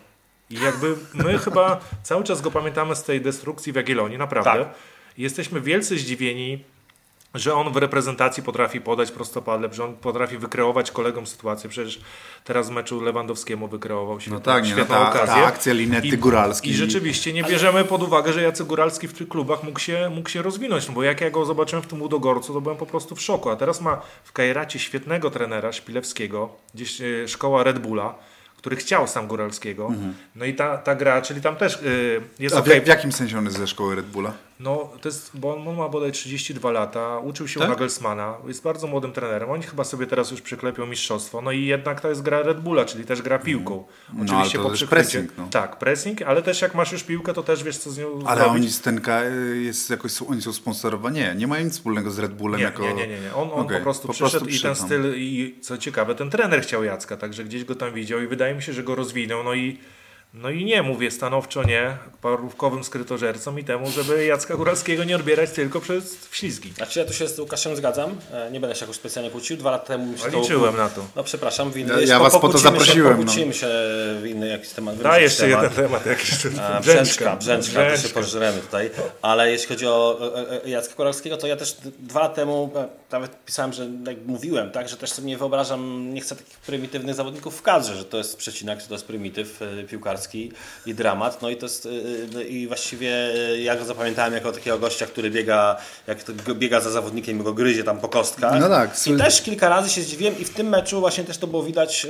[0.50, 4.66] I jakby my chyba cały czas go pamiętamy z tej destrukcji w Jagiellonii, naprawdę.
[4.66, 4.76] Tak.
[5.18, 6.64] I Jesteśmy wielce zdziwieni,
[7.34, 11.70] że on w reprezentacji potrafi podać prostopadle, że on potrafi wykreować kolegom sytuację.
[11.70, 12.02] Przecież
[12.44, 15.36] teraz w meczu Lewandowskiemu wykreował świetną, No tak, no świetną ta, okazję.
[15.36, 16.70] ta akcja Linety I, Góralski.
[16.70, 20.30] I rzeczywiście nie bierzemy pod uwagę, że Jacek Góralski w tych klubach mógł się, mógł
[20.30, 20.88] się rozwinąć.
[20.88, 23.50] No bo jak ja go zobaczyłem w tym Udogorcu, to byłem po prostu w szoku.
[23.50, 28.16] A teraz ma w Kajracie świetnego trenera Szpilewskiego, gdzieś e, szkoła Red Bulla,
[28.58, 29.92] który chciał sam Góralskiego.
[30.36, 32.72] No i ta, ta gra, czyli tam też y, jest Mhm.
[32.72, 34.34] A w, jak- w jakim sensie on jest ze szkoły Red Bulla?
[34.60, 37.70] No, to jest, bo on ma bodaj 32 lata, uczył się Tak?
[37.70, 39.50] u Nagelsmana, jest bardzo młodym trenerem.
[39.52, 41.42] Oni chyba sobie teraz już przyklepią mistrzostwo.
[41.42, 43.86] No i jednak to jest gra Red Bulla, czyli też gra piłką.
[44.14, 44.90] No, Oczywiście ale to po przykryciu.
[44.90, 45.48] pressing, no.
[45.52, 48.42] Tak, pressing, ale też jak masz już piłkę, to też wiesz co z nią Ale
[48.42, 48.62] zrobić.
[48.62, 51.20] oni z Tenka y, jest jakoś, oni są sponsorowani?
[51.20, 52.84] Nie, nie mają nic wspólnego z Red Bullem Nie, jako...
[52.84, 53.36] nie, nie, nie, nie.
[53.36, 56.30] On, on Okej, po prostu po przyszedł prostu i ten styl, i co ciekawe, ten
[56.30, 59.44] trener chciał Jacka, także gdzieś go tam widział i wydaje mi się, że go rozwinął.
[59.44, 59.78] No i,
[60.34, 65.50] no i nie, mówię stanowczo nie parówkowym skrytożercom i temu, żeby Jacka Góralskiego nie odbierać
[65.50, 66.72] tylko przez wślizgi.
[66.72, 69.72] Znaczy ja tu się z Łukaszem zgadzam, e, nie będę się jakoś specjalnie kłócił, dwa
[69.72, 70.42] lata temu to...
[70.42, 71.06] liczyłem na to.
[71.16, 73.18] No przepraszam, w inny, Ja- ja was po to zaprosiłem, Się, no.
[73.18, 73.68] pokłócimy się
[74.22, 74.98] w inny jakiś temat.
[74.98, 75.64] Daj jeszcze temat.
[75.64, 76.32] jeden temat jakiś.
[76.62, 78.90] A, Brzęczka, brzęczka, to się pożremy tutaj.
[79.22, 82.88] Ale jeśli chodzi o e, e, Jacka Koralskiego, to ja też dwa lata temu e,
[83.12, 87.16] nawet pisałem, że jak mówiłem, tak, że też sobie nie wyobrażam, nie chcę takich prymitywnych
[87.16, 89.84] zawodników w kadrze, że to jest przecinak, że to jest prymityw e,
[90.86, 91.42] i dramat.
[91.42, 95.06] No i to jest e, e, i właściwie e, ja go zapamiętałem jako takiego gościa,
[95.06, 98.60] który biega, jak biega za zawodnikiem i go gryzie tam po kostkach.
[98.60, 101.48] No tak, I też kilka razy się zdziwiłem i w tym meczu właśnie też to
[101.48, 102.08] było widać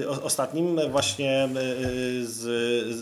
[0.00, 2.42] yy, ostatnim właśnie yy, z,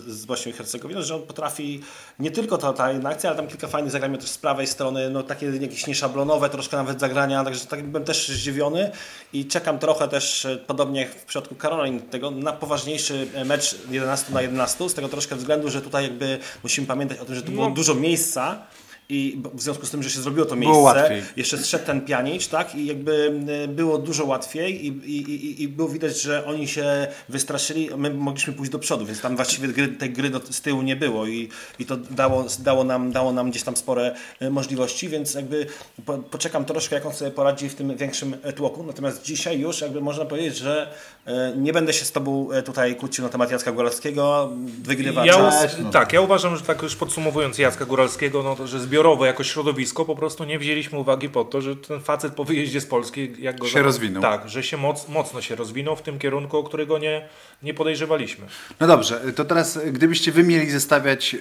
[0.08, 1.80] z Bośnią i Hercegowiną, że on potrafi
[2.18, 4.66] nie tylko ta, ta jedna akcja, ale tam kilka fajnych zagrań miał też z prawej
[4.66, 8.90] strony, no takie jakieś nieszablonowe troszkę nawet zagrania, także tak byłem też zdziwiony
[9.32, 14.32] i czekam trochę też, e, podobnie jak w przypadku Karolin, tego na poważniejszy mecz 11
[14.32, 17.52] na 11, z tego troszkę względu, że tutaj jakby musimy pamiętać o tym, że tu
[17.52, 17.74] było No.
[17.74, 18.62] dużo miejsca
[19.08, 21.22] i w związku z tym, że się zrobiło to miejsce, łatwiej.
[21.36, 22.74] jeszcze zszedł ten pianicz, tak?
[22.74, 27.06] I jakby y, było dużo łatwiej i, i, i, i było widać, że oni się
[27.28, 30.82] wystraszyli, my mogliśmy pójść do przodu, więc tam właściwie gry, tej gry do, z tyłu
[30.82, 31.48] nie było i,
[31.78, 35.66] i to dało, dało, nam, dało nam gdzieś tam spore y, możliwości, więc jakby
[36.06, 38.82] po, poczekam troszkę, jak on sobie poradzi w tym większym e, tłoku.
[38.82, 40.92] Natomiast dzisiaj już jakby można powiedzieć, że
[41.28, 44.50] y, nie będę się z Tobą e, tutaj kłócił na temat Jacka Góralskiego,
[44.82, 45.64] wygrywa Ja, czas.
[45.64, 49.44] us- tak, ja uważam, że tak już podsumowując Jacka Góralskiego, no to, że zbiorowo jako
[49.44, 53.32] środowisko po prostu nie wzięliśmy uwagi pod to, że ten facet po wyjeździe z Polski
[53.38, 54.22] jak go Się rozwinął.
[54.22, 57.28] Tak, że się moc, mocno się rozwinął w tym kierunku, o którego nie,
[57.62, 58.46] nie podejrzewaliśmy.
[58.80, 61.38] No dobrze, to teraz gdybyście wy mieli zestawiać y,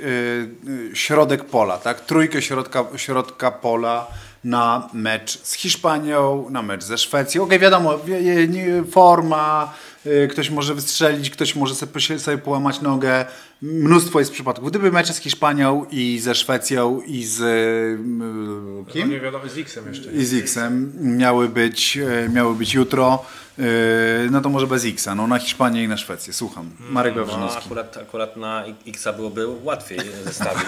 [0.91, 2.01] y, środek pola, tak?
[2.01, 4.08] Trójkę środka, środka pola
[4.43, 7.43] na mecz z Hiszpanią, na mecz ze Szwecją.
[7.43, 9.74] Okej, wiadomo, je- nie- forma,
[10.06, 13.26] y, ktoś może wystrzelić, ktoś może sobie połamać nogę.
[13.68, 14.70] Mnóstwo jest przypadków.
[14.70, 19.09] Gdyby mecze z Hiszpanią i ze Szwecją i z y, No kim?
[19.09, 20.11] nie wiadomo, z X-em jeszcze.
[20.11, 23.26] I z X-em miały być, e, miały być jutro,
[23.59, 23.64] e,
[24.32, 26.34] no to może bez X-a, no na Hiszpanię i na Szwecję.
[26.34, 26.70] Słucham.
[26.80, 27.59] Marek No, Wawrzynowski.
[27.66, 30.64] akurat, akurat na X-a byłoby łatwiej zestawić.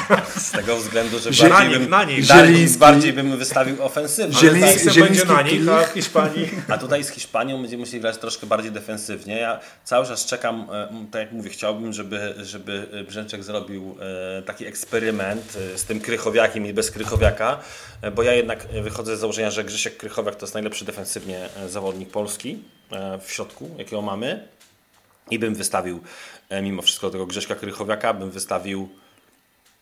[0.36, 2.24] Z tego względu, że Zie- bardziej bym, na nich.
[2.24, 4.34] Zieliński- bardziej bym wystawił ofensywnie.
[4.36, 6.48] Zieliński- Ale z X-em będzie Zieliński na nich, a w Hiszpanii...
[6.68, 9.36] A tutaj z Hiszpanią będziemy musieli grać troszkę bardziej defensywnie.
[9.38, 13.96] Ja cały czas czekam, e, tak jak mówię, chciałbym, żeby, żeby Brzęczek zrobił
[14.38, 17.60] e, taki eksperyment e, z tym Krychowiakiem i bez Krychowiaka,
[18.02, 21.48] e, bo ja jednak e, wychodzę z założenia, że Grzesiek Krychowiak to jest najlepszy defensywnie
[21.56, 22.58] e, zawodnik Polski
[22.90, 24.48] e, w środku, jakiego mamy.
[25.30, 26.00] I bym wystawił,
[26.48, 28.88] e, mimo wszystko tego Grześka Krychowiaka, bym wystawił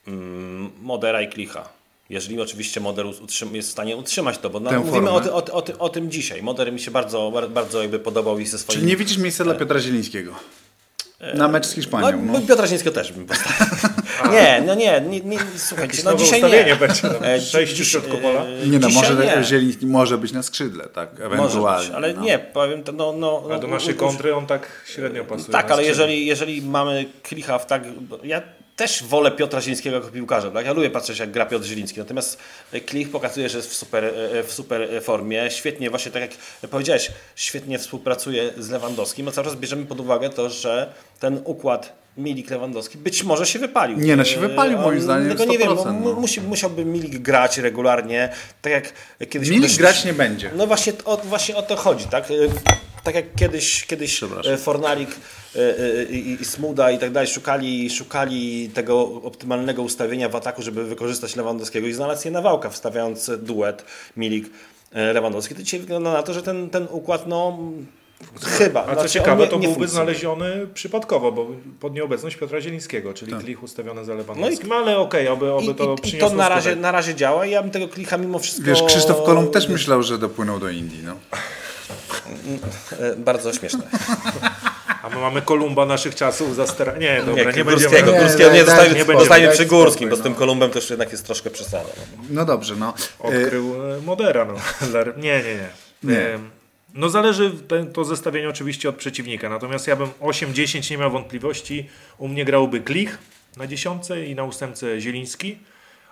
[0.07, 1.69] mm, Modera i Klicha.
[2.11, 3.07] Jeżeli oczywiście Moder
[3.53, 6.43] jest w stanie utrzymać to, bo no, mówimy o, ty, o, o, o tym dzisiaj.
[6.43, 8.79] Moder mi się bardzo, bar- bardzo jakby podobał i ze swoim...
[8.79, 10.35] Czyli nie widzisz miejsca dla Piotra Zielińskiego?
[11.35, 12.23] Na mecz z Hiszpanią.
[12.23, 12.41] No, No.
[12.41, 13.67] Piotra Zińskiego też bym postawił.
[14.33, 16.77] nie, no nie, nie, nie słuchajcie, no nowe dzisiaj ustawienie nie.
[16.77, 17.27] będzie, no.
[17.27, 19.45] E, Sześciu e, Nie no, dzisiaj może nie.
[19.45, 21.21] Zieliński może być na skrzydle, tak?
[21.21, 21.87] Ewentualnie.
[21.87, 22.23] być, ale no.
[22.23, 23.13] nie, powiem to, no...
[23.13, 25.53] no A do no, naszej no, kontry on tak średnio pasuje.
[25.53, 27.83] Tak, ale jeżeli, jeżeli mamy Klicha w tak...
[28.23, 28.43] Ja
[28.77, 30.67] też wolę Piotra Zielińskiego jako piłkarza, tak?
[30.67, 32.39] Ja lubię patrzeć jak gra Piotr Zieliński, natomiast
[32.87, 36.31] Klich pokazuje, że jest w super, e, w super formie, świetnie właśnie tak jak
[36.71, 41.93] powiedziałeś, świetnie współpracuje z Lewandowskim, a cały czas bierzemy pod uwagę to, że ten układ
[42.17, 43.99] Milik Lewandowski być może się wypalił.
[43.99, 46.21] Nie, no się wypalił, E, moim on- zdaniem, Tego nie wiem, 100%, bo mu- no.
[46.21, 48.29] musi, musiałby Milik grać regularnie,
[48.63, 48.93] tak jak
[49.31, 49.49] kiedyś...
[49.49, 50.51] Milik grać nie będzie.
[50.57, 52.25] no właśnie o, właśnie o to chodzi, tak?
[53.07, 55.09] Tak jak kiedyś, kiedyś e, Fornalik
[55.57, 60.63] e, e, i, i Smuda i tak dalej szukali, szukali tego optymalnego ustawienia w ataku,
[60.63, 63.85] żeby wykorzystać Lewandowskiego i znalazł je Nawałka, wstawiając duet
[64.17, 64.51] Milik
[64.93, 65.55] Lewandowski.
[65.55, 67.59] To dzisiaj wygląda na to, że ten, ten układ no
[68.43, 68.83] chyba.
[68.83, 70.15] A co znaczy, ciekawe, nie- to nie byłby funkcjonuje.
[70.17, 71.47] znaleziony przypadkowo, bo
[71.81, 73.41] pod nieobecność Piotra Zielińskiego, czyli Tak.
[73.41, 76.37] Klich ustawiony za Lewandowskim, ale okej, oby, oby No I, to i, I przyniosło to
[76.37, 76.83] na razie, skutek.
[76.83, 78.65] na razie działa i ja bym tego klicha mimo wszystko...
[78.67, 81.17] Wiesz, Krzysztof Kolumb też myślał, że dopłynął do Indii, no.
[82.93, 83.83] E, Bardzo śmieszne.
[85.03, 86.99] A my mamy Kolumba naszych czasów za stera...
[86.99, 87.71] Nie, dobra, nie, Nie, będziemy...
[87.71, 90.39] Górskiego, Nie, Górskiego nie, spokój, zostawimy daj przy Górskim, spokój, bo z tym no.
[90.39, 91.89] Kolumbem to już jednak jest troszkę przesada.
[92.17, 92.25] no.
[92.31, 92.95] No dobrze, no.
[93.19, 94.55] Odkrył e, Modera, no.
[95.17, 95.69] Nie, nie, nie.
[96.05, 96.21] Nie.
[96.21, 96.39] E,
[96.95, 97.53] No zależy
[97.93, 101.89] to zestawienie oczywiście od przeciwnika, natomiast ja bym 8-10 nie miał wątpliwości.
[102.19, 103.19] U mnie grałby Klich,
[103.57, 105.59] Na dziesiątce i na ósemce Zieliński,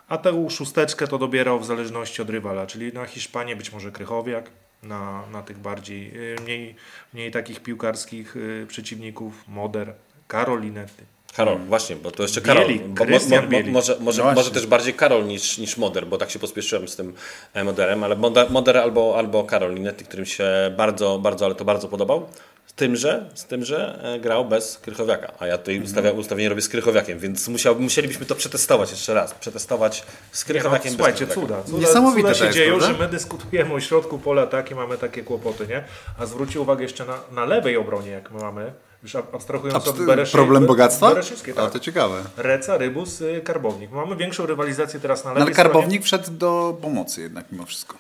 [0.09, 4.51] a tę szósteczkę to dobierał w zależności od rywala, czyli na Hiszpanię być może Krychowiak,
[4.85, 6.77] na, na tych bardziej, y, mniej,
[7.13, 9.95] mniej takich piłkarskich y, przeciwników, Moder,
[10.29, 11.14] Karolinetti.
[11.37, 12.79] Karol, właśnie, bo to jeszcze Bielik, Karol.
[12.89, 13.73] Bo, mo, Krystian mo, mo, Bielik.
[13.73, 16.97] może, może, No może też bardziej Karol niż, niż Moder, bo tak się pospieszyłem z
[16.97, 17.15] tym
[17.55, 20.45] e, Moderem, ale Moder, Moder albo, albo Karol Linetti, którym się
[20.77, 22.27] bardzo, bardzo, ale to bardzo podobał.
[22.67, 26.49] Z tym, że, z tym, że e, grał bez Krychowiaka, a ja tutaj ustawia, ustawienie
[26.49, 29.35] robię z Krychowiakiem, więc musiał, musielibyśmy to przetestować jeszcze raz.
[29.35, 31.63] Przetestować z No, Krychowiakiem bez słuchajcie, cuda.
[31.63, 32.99] cuda Niesamowite cuda to się jest, dzieją, prawda?
[32.99, 35.85] że my dyskutujemy o środku pola tak i mamy takie kłopoty, nie?
[36.19, 38.73] A zwróćcie uwagę jeszcze na, na lewej obronie, jak my mamy,
[39.05, 41.09] już ab- abstrahując od Bereszy, problem bogactwa?
[41.09, 41.71] Bereszyckiej, A, tak.
[41.73, 42.23] to ciekawe.
[42.37, 43.91] Reca, Rybus, y, Karbownik.
[43.91, 47.97] Mamy większą rywalizację teraz na No, lewej ale Karbownik wszedł do pomocy jednak mimo wszystko.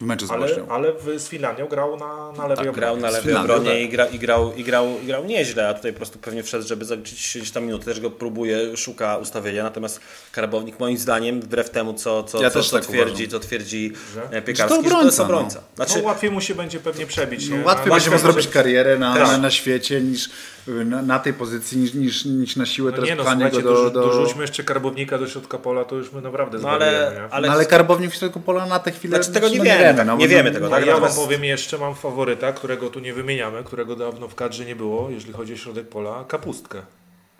[0.00, 0.66] W meczu z stronie, Bośnią.
[0.68, 2.72] ale, ale w, z Finlandią grał na, na lewej Tak, obronie.
[2.74, 3.80] grał na lewej obronie tak.
[3.80, 6.66] i, gra, i, grał, i, grał, i grał nieźle, a tutaj po prostu pewnie wszedł,
[6.66, 10.00] żeby zaliczyć gdzieś tam minuty, też go próbuje, szuka ustawienia, natomiast
[10.32, 13.92] Karbownik moim zdaniem, wbrew temu co, co, Ja co, też co, tak twierdzi, co twierdzi
[14.14, 14.36] Że?
[14.38, 15.60] e, Piekarski, to że to jest obrońca, obrońca.
[15.78, 17.48] No, Znaczy, łatwiej mu się będzie pewnie przebić.
[17.48, 19.26] No, łatwiej będzie mu zrobić karierę na, Tak.
[19.28, 20.30] na, na świecie niż
[20.66, 23.60] na, na tej pozycji, niż, niż, niż na siłę No teraz nie no, pchanie go
[23.60, 23.90] słuchajcie, do...
[23.90, 24.00] do...
[24.00, 27.32] dorzućmy jeszcze Karbownika do środka pola, to już my naprawdę no ale, nie?
[27.32, 29.16] ale, no, ale Karbownik w środku pola na tę chwilę...
[29.16, 30.86] Znaczy, tego nie no, wiemy, tak, no, nie no, wiemy no, tego, A tak?
[30.86, 34.76] ja wam powiem jeszcze, mam faworyta, którego tu nie wymieniamy, którego dawno w kadrze nie
[34.76, 36.82] było, jeżeli chodzi o środek pola, kapustkę.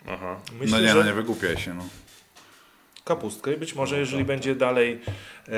[0.09, 0.37] Aha.
[0.61, 1.75] Myślę, No nie, że no nie wygłupiaj się.
[1.75, 1.83] No.
[3.11, 5.01] Kapustkę i być może jeżeli będzie dalej
[5.49, 5.53] e,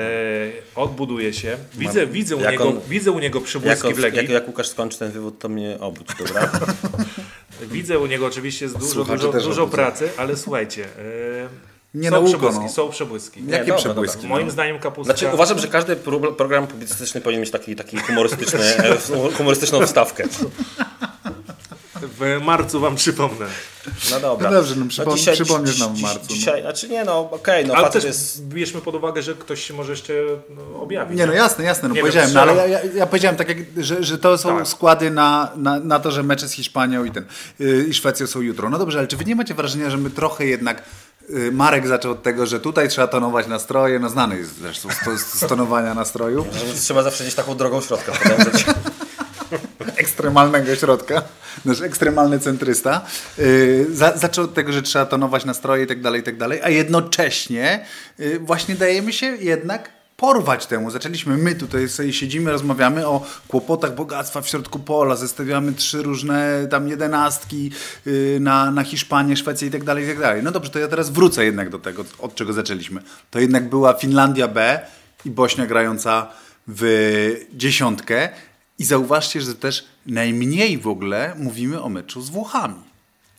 [0.75, 4.29] odbuduje się, widzę, widzę, u niego, on- widzę u niego Jak, przybłyski w Legii, jak,
[4.29, 6.51] jak Łukasz skończy ten wywód, to mnie obudź, dobra?
[7.71, 11.49] widzę u niego oczywiście jest dużo, dużo, dużo pracy, ale słuchajcie, e,
[11.93, 12.69] Nie są przebłyski, no.
[12.69, 13.41] są przebłyski.
[13.47, 14.17] Jakie dobra, przebłyski?
[14.17, 14.29] dobra.
[14.29, 14.35] no?
[14.35, 15.13] Moim zdaniem kapustka...
[15.17, 18.59] Znaczy uważam, że każdy pro- program publicystyczny powinien mieć taki, taki humorystyczny,
[19.37, 20.23] humorystyczną wstawkę.
[22.01, 23.45] W marcu wam przypomnę.
[24.11, 24.49] No dobra.
[24.49, 26.35] No dobrze, no przypom- przypomnisz nam w marcu, no.
[26.35, 28.47] Dzisiaj, znaczy nie no, okej, no Ale też jest...
[28.47, 30.13] bierzmy pod uwagę, że ktoś się może jeszcze
[30.49, 31.17] no, objawić.
[31.17, 33.57] Nie, no jasne, jasne, no Nie wiem, powiedziałem, no, ale ja, ja, powiedziałem tak, jak,
[33.77, 34.67] że, że to są Tak.
[34.67, 37.25] składy na, na, na to, że mecze z Hiszpanią i ten
[37.59, 38.69] yy, i Szwecją są jutro.
[38.69, 40.83] No dobrze, ale czy wy nie macie wrażenia, że my trochę jednak
[41.29, 45.21] yy, Marek zaczął od tego, że tutaj trzeba tonować nastroje, no znany jest zresztą z,
[45.21, 48.65] z tonowania nastrojów, Więc trzeba zawsze gdzieś taką drogą środka podążać.
[50.09, 51.21] ekstremalnego środka,
[51.65, 53.05] nasz ekstremalny centrysta,
[53.37, 56.59] yy, za, zaczął od tego, że trzeba tonować nastroje i tak dalej, i tak dalej,
[56.63, 57.85] a jednocześnie
[58.19, 60.91] yy, właśnie dajemy się jednak porwać temu.
[60.91, 66.67] Zaczęliśmy my tutaj sobie siedzimy, rozmawiamy o kłopotach bogactwa w środku pola, zestawiamy trzy różne
[66.69, 67.71] tam jedenastki
[68.05, 70.43] yy, na, na Hiszpanię, Szwecję i tak dalej, i tak dalej.
[70.43, 73.01] No dobrze, to ja teraz wrócę jednak do tego, od czego zaczęliśmy.
[73.31, 74.79] To jednak była Finlandia B
[75.25, 76.27] i Bośnia grająca
[76.67, 76.83] w
[77.53, 78.29] dziesiątkę
[78.79, 82.88] i zauważcie, że też najmniej w ogóle mówimy o meczu z Włochami.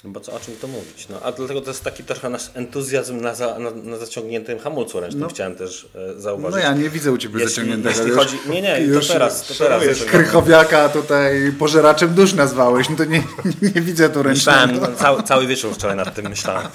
[0.05, 1.07] No bo co, o czym to mówić?
[1.11, 5.01] No, a dlatego to jest taki trochę nasz entuzjazm na, za, na, na zaciągniętym hamulcu
[5.01, 6.57] ręcznym, chciałem też e, zauważyć.
[6.57, 7.99] No ja nie widzę u Ciebie Jeśli- zaciągniętego.
[7.99, 10.11] jeśli chodzi- nie, nie, to już teraz, to teraz zaczynamy.
[10.11, 13.23] Krychowiaka tutaj pożeraczem dusz nazwałeś, no to nie,
[13.75, 14.93] nie widzę tu Myślałem, ręcznego.
[14.93, 16.69] no, cały, cały wieczór wczoraj nad tym myślałem.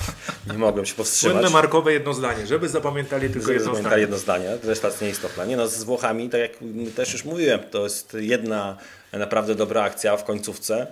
[0.52, 1.34] Nie mogłem się powstrzymać.
[1.36, 4.02] Słynne markowe jedno zdanie, żeby zapamiętali tylko Żeby jedno zapamiętali zdanie.
[4.02, 5.46] jedno zdanie, reszta jest nieistotna.
[5.46, 6.52] Nie no, z Włochami, tak jak
[6.96, 8.78] też już mówiłem, to jest jedna
[9.14, 10.88] naprawdę dobra akcja w końcówce.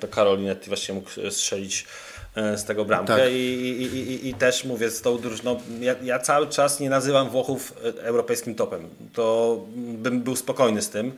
[0.00, 1.86] To Karolinetti właśnie mógł strzelić
[2.34, 3.32] e, z tego bramkę Tak.
[3.32, 7.30] I, i, i, i, też mówię z tą drużyną, ja, ja cały czas nie nazywam
[7.30, 8.88] Włochów e, europejskim topem.
[9.12, 11.12] To bym był spokojny z tym.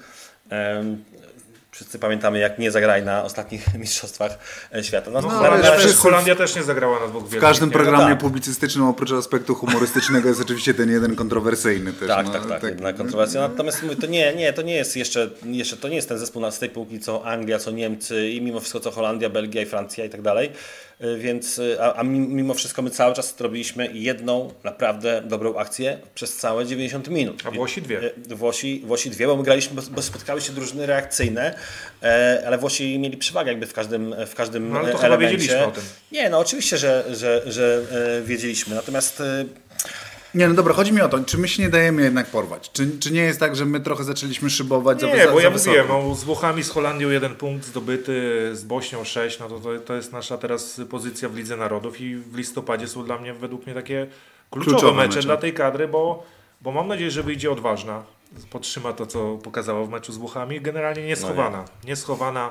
[1.83, 4.39] Wszyscy pamiętamy, jak nie zagrali na ostatnich mistrzostwach
[4.75, 5.11] e, świata.
[5.11, 8.09] No, No, na- ale przecież wszyscy- Holandia też nie zagrała na dwóch W każdym programie
[8.15, 8.19] tak.
[8.19, 12.09] publicystycznym oprócz aspektu humorystycznego jest oczywiście ten jeden kontrowersyjny też.
[12.09, 13.41] Tak, no, tak, tak, jedna kontrowersja.
[13.49, 16.43] Natomiast mówię, to nie, nie, to nie jest jeszcze, jeszcze to nie jest ten zespół
[16.43, 19.67] na z tej półki co Anglia, co Niemcy i mimo wszystko co Holandia, Belgia i
[19.67, 20.53] Francja i tak dalej.
[21.03, 25.57] Y, Więc, y, a, a mi- mimo wszystko my cały czas robiliśmy jedną naprawdę dobrą
[25.57, 27.43] akcję przez całe 90 minut.
[27.47, 28.01] A Włosi dwie.
[28.31, 31.55] Y, Włosi, Włosi dwie, bo my graliśmy, bo, bo spotkały się drużyny reakcyjne,
[32.03, 35.07] e, ale Włosi mieli przewagę jakby w każdym, w każdym No, ale to e, chyba
[35.07, 35.37] elemencie.
[35.37, 35.83] wiedzieliśmy o tym.
[36.13, 37.83] Nie, no oczywiście, że, że, że
[38.19, 38.75] e, wiedzieliśmy.
[38.75, 39.45] Natomiast e,
[40.35, 42.71] Nie, no dobra, chodzi mi o to, czy my się nie dajemy jednak porwać?
[42.73, 45.43] Czy, czy nie jest tak, że my trochę zaczęliśmy szybować za, Nie, za, bo za
[45.43, 45.77] ja wysoko?
[45.79, 49.69] mówiłem, no, z Włochami, z Holandią jeden punkt zdobyty, z Bośnią sześć, no to, to,
[49.79, 53.67] to jest nasza teraz pozycja w Lidze Narodów i w listopadzie są dla mnie, według
[53.67, 54.07] mnie takie
[54.51, 55.27] kluczowe, Kluczowe mecze, mecze.
[55.27, 56.23] dla tej kadry, bo,
[56.61, 58.03] bo mam nadzieję, że wyjdzie odważna,
[58.51, 62.51] podtrzyma to, co pokazała w meczu z Włochami, generalnie nieschowana, nieschowana,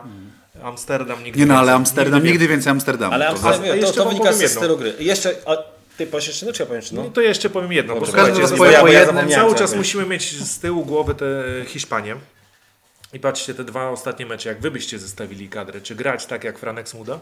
[0.63, 2.47] Amsterdam nigdy Nie no, ale Amsterdam, nigdy więcej.
[2.47, 3.13] więcej Amsterdamu.
[3.13, 4.47] Ale To Amsterdam, a to, jeszcze to wam wynika jedno.
[4.47, 4.93] stylu gry.
[4.99, 5.57] I jeszcze, a
[5.97, 7.03] ty powiesz jeszcze no, czy ja powiem jeszcze no?
[7.03, 9.29] No to jeszcze powiem jedno, bo Dobrze, słuchajcie, każdy bo swoje ja, po bo jednym.
[9.29, 11.25] cały czas musimy mieć z tyłu głowy tę
[11.67, 12.15] Hiszpanię.
[13.13, 16.59] I patrzcie, te dwa ostatnie mecze, jak wy byście zestawili kadrę, czy grać tak jak
[16.59, 17.19] Franek Smuda,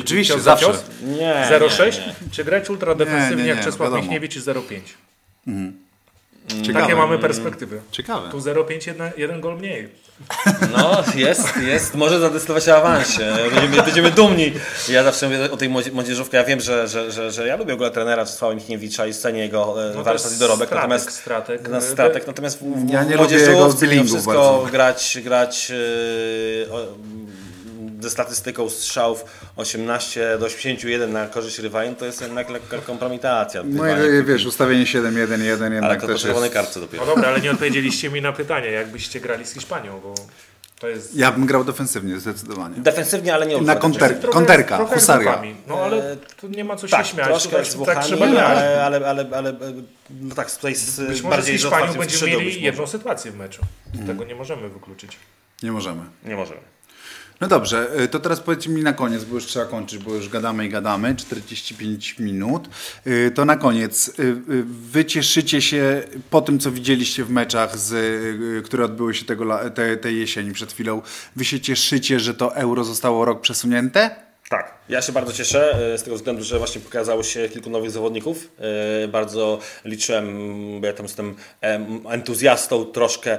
[0.00, 0.66] Oczywiście, Cios za zawsze.
[0.66, 0.84] cios?
[1.02, 1.78] Nie, 0,6?
[2.00, 2.14] nie, nie.
[2.32, 3.92] Czy grać ultra defensywnie Nie, nie, jak nie, Czesław.
[3.94, 4.80] Michniewicz i 0,5?
[6.48, 6.80] Ciekawe.
[6.80, 7.80] Takie mamy perspektywy.
[7.92, 8.30] Ciekawe.
[8.30, 9.88] Tu 0,5 jedna, jeden gol mniej.
[10.76, 11.94] No, jest, jest.
[11.94, 13.32] Może zadecydować o awansie.
[13.54, 14.52] Będziemy, będziemy dumni.
[14.88, 16.36] Ja zawsze mówię o tej młodzie- młodzieżówce.
[16.36, 19.40] Ja wiem, że, że, że, że ja lubię w ogóle trenera Czesława Michniewicza i cenię
[19.40, 20.68] jego e, No warsztat i dorobek.
[20.68, 21.68] stratek, natomiast stratek.
[21.68, 22.26] na stratek.
[22.26, 24.66] Natomiast w, w Ja nie lubię młodzieżówce jego mimo stylingu wszystko bardzo.
[24.72, 25.72] grać, grać
[26.68, 26.78] e, o,
[28.00, 29.24] ze statystyką strzałów
[29.56, 33.62] 18 do 81 na korzyść rywali, to jest jednak lekka kompromitacja.
[33.66, 36.52] No i wiesz, ustawienie 7-1-1 ale jednak to też jest...
[36.52, 37.06] kartce No dopiero.
[37.06, 40.14] dobra, ale nie odpowiedzieliście mi na pytanie, jakbyście grali z Hiszpanią, bo
[40.80, 41.14] to jest...
[41.14, 42.74] Ja bym grał defensywnie, zdecydowanie.
[42.76, 45.42] Defensywnie, ale nie Na konter, Trochę- konterka, trochę jak husaria.
[45.66, 48.44] No ale tu nie ma co się Tak, śmiać, troszkę tak, tak trzeba grać.
[48.58, 49.54] ale, ale, ale, ale,
[50.10, 53.62] no tak, tutaj z, Być może z Hiszpanią będziemy mieli jedną sytuację w meczu.
[54.06, 55.16] Tego nie możemy wykluczyć.
[55.62, 56.02] Nie możemy.
[56.24, 56.60] Nie możemy.
[57.40, 60.28] No dobrze, y, to teraz powiedzcie mi na koniec, bo już trzeba kończyć, bo już
[60.28, 62.68] gadamy i gadamy, 45 minut.
[63.06, 64.36] Y, To na koniec, y,
[64.66, 69.96] wy cieszycie się po tym, co widzieliście w meczach, z, które odbyły się tego, te,
[69.96, 71.02] tej jesieni przed chwilą,
[71.36, 74.10] wy się cieszycie, że to euro zostało rok przesunięte?
[74.48, 78.48] Tak, ja się bardzo cieszę z tego względu, że właśnie pokazało się kilku nowych zawodników.
[79.08, 80.26] Bardzo liczyłem,
[80.80, 83.38] bo ja tam jestem em, entuzjastą troszkę.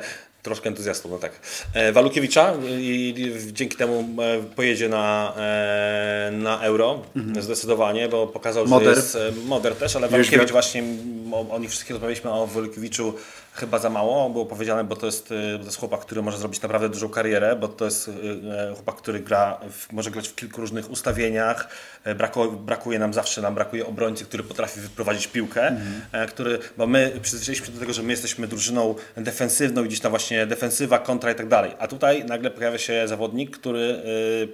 [0.50, 1.32] Troszkę entuzjastą, no tak.
[1.74, 3.16] E, Walukiewicza i
[3.52, 7.02] dzięki temu e, pojedzie na, e, na euro
[7.40, 8.96] zdecydowanie, bo pokazał, Moder.
[8.96, 10.08] że jest Moder też, ale.
[10.08, 10.84] Walukiewicz właśnie,
[11.32, 13.14] o, o nich wszystkich rozmawialiśmy, o Walukiewiczu
[13.54, 16.62] chyba za mało było powiedziane, bo to jest, e, to jest chłopak, który może zrobić
[16.62, 20.62] naprawdę dużą karierę, bo to jest e, chłopak, który gra, w, może grać w kilku
[20.62, 21.70] różnych ustawieniach,
[22.04, 25.76] E, Braku, brakuje nam zawsze, nam brakuje obrońcy, który potrafi wyprowadzić piłkę,
[26.12, 30.00] e, który, bo my przyzwyczailiśmy się do tego, że my jesteśmy drużyną defensywną, i gdzieś
[30.00, 34.04] tam właśnie defensywa, kontra i tak dalej, a tutaj nagle pojawia się zawodnik, który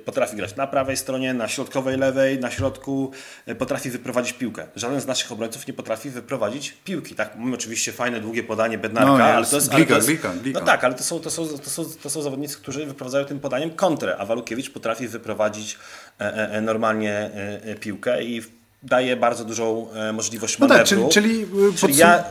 [0.05, 3.11] potrafi grać na prawej stronie, na środkowej lewej, na środku,
[3.57, 4.67] potrafi wyprowadzić piłkę.
[4.75, 7.35] Żaden z naszych obrońców nie potrafi wyprowadzić piłki, tak?
[7.35, 9.69] Mamy oczywiście fajne, długie podanie Bednarka, No, ale to jest...
[9.69, 10.59] Glika, ale to jest glika, glika.
[10.59, 13.39] No tak, ale to są, to, są, to, są, to są zawodnicy, którzy wyprowadzają tym
[13.39, 15.77] podaniem kontrę, a Walukiewicz potrafi wyprowadzić
[16.21, 18.41] e, e, e, normalnie e, e, piłkę i
[18.83, 21.09] daje bardzo dużą e, możliwość No tak, manewru.
[21.09, 22.23] czyli- czyli, czyli ja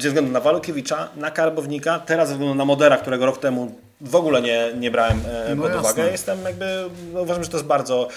[0.00, 4.14] ze względu na Walukiewicza, na Karbownika, teraz ze względu na Modera, którego rok temu w
[4.14, 5.20] ogóle nie, nie brałem
[5.56, 5.80] No pod jasne.
[5.80, 8.08] uwagę, jestem jakby, no uważam, że to jest bardzo,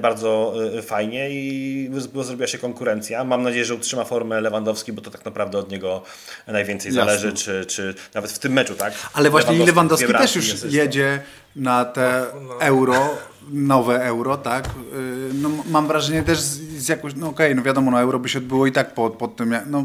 [0.00, 1.90] bardzo e, fajnie i
[2.22, 3.24] zrobiła się konkurencja.
[3.24, 6.02] Mam nadzieję, że utrzyma formę Lewandowski, bo to tak naprawdę od niego
[6.46, 7.04] najwięcej Jasne.
[7.04, 8.92] zależy, czy, czy nawet w tym meczu, tak?
[9.12, 11.20] Ale właśnie Lewandowski Lewandowski też już jedzie
[11.56, 12.24] na te
[12.60, 13.16] euro,
[13.52, 14.64] nowe euro, tak?
[14.92, 18.28] Yy, No, mam wrażenie też z, z jakąś, no okej, no wiadomo, no euro by
[18.28, 19.84] się odbyło i tak pod, pod tym, jak- no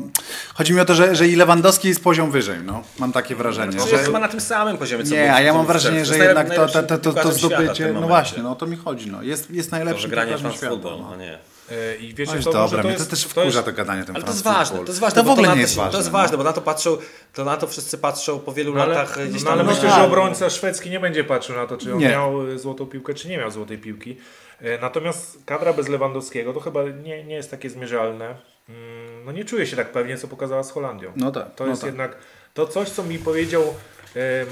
[0.53, 2.83] chodzi mi o to, że, że i Lewandowski jest poziom wyżej, no.
[2.99, 3.91] Mam takie wrażenie, To że...
[3.91, 6.55] jest chyba na tym samym poziomie, co Nie, był- a ja mam wrażenie, że jednak
[6.55, 9.23] to, to, to, to, to zdobycie, no właśnie, no o to mi chodzi, no.
[9.23, 10.73] Jest, jest To, najlepszym że gra nie piłkarzem fan świata.
[10.73, 11.09] football, no.
[11.13, 11.39] a nie.
[11.71, 13.71] E, I wiecie No co, dobra, to mnie jest, to też to wkurza jest, to
[13.73, 15.15] gadanie ten Ale to jest ważne, to jest ważne.
[15.15, 15.91] To w bo ogóle na nie to jest ważne.
[15.91, 16.17] To jest no.
[16.17, 16.97] ważne, bo na to patrzą,
[17.33, 20.03] to na to wszyscy patrzą po wielu No ale, latach gdzieś no, ale myślę, że
[20.03, 22.09] obrońca szwedzki nie będzie patrzył na to, czy on Nie.
[22.09, 24.17] miał e, złotą piłkę, czy nie miał złotej piłki.
[24.61, 28.25] E, Natomiast kadra bez Lewandowskiego to chyba nie, nie jest takie zmierzalne.
[28.69, 31.11] Mm, No nie czuję się tak pewnie, co pokazała z Holandią.
[31.15, 31.87] No tak, To no jest tak.
[31.87, 32.15] jednak
[32.53, 33.73] to coś, co mi powiedział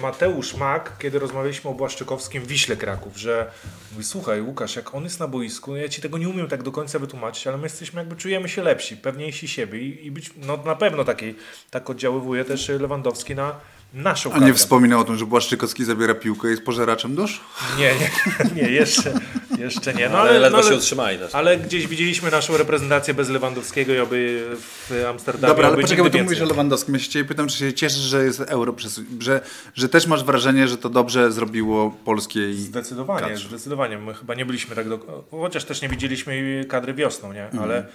[0.02, 3.52] Mateusz Mak, kiedy rozmawialiśmy o Błaszczykowskim w Wiśle Kraków, że
[3.92, 6.72] mówi, słuchaj Łukasz, jak on jest na boisku, ja ci tego nie umiem tak do
[6.72, 10.58] końca wytłumaczyć, ale my jesteśmy jakby czujemy się lepsi, pewniejsi siebie i, i być, no
[10.58, 11.36] na pewno takiej,
[11.72, 13.60] tak oddziaływuje też Lewandowski na
[13.94, 17.42] naszą A nie wspominał o tym, że Błaszczykowski zabiera piłkę i jest pożeraczem dusz?
[17.78, 18.10] Nie, nie,
[18.62, 19.14] nie jeszcze,
[19.58, 20.10] jeszcze nie.
[20.10, 21.36] No, ale, ale, ledwo no, się ale, utrzymali też.
[21.36, 26.10] ale gdzieś widzieliśmy naszą reprezentację bez Lewandowskiego i oby w Amsterdamie Dobra, ale poczekaj, bo
[26.10, 26.46] ty mówisz o.
[26.46, 26.94] Lewandowskim.
[26.94, 29.42] Ja się ciebie pytam, czy się cieszysz, że jest euro, przesu- że,
[29.76, 32.54] że też masz wrażenie, że to dobrze zrobiło polskie i...
[32.54, 33.48] Zdecydowanie, kadrze.
[33.50, 33.98] zdecydowanie.
[33.98, 35.26] My chyba nie byliśmy tak do...
[35.32, 37.50] Chociaż też nie widzieliśmy kadry wiosną, nie?
[37.62, 37.88] Ale,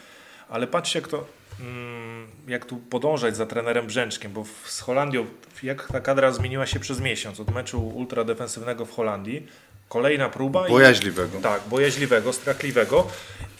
[0.48, 1.24] ale patrzcie jak to...
[1.60, 5.26] mm, Jak tu podążać za trenerem Brzęczkiem, bo z Holandią,
[5.62, 9.46] jak ta kadra zmieniła się przez miesiąc od meczu ultradefensywnego w Holandii,
[9.92, 11.38] kolejna próba i Bojaźliwego.
[11.42, 13.06] Tak, bojaźliwego, strachliwego.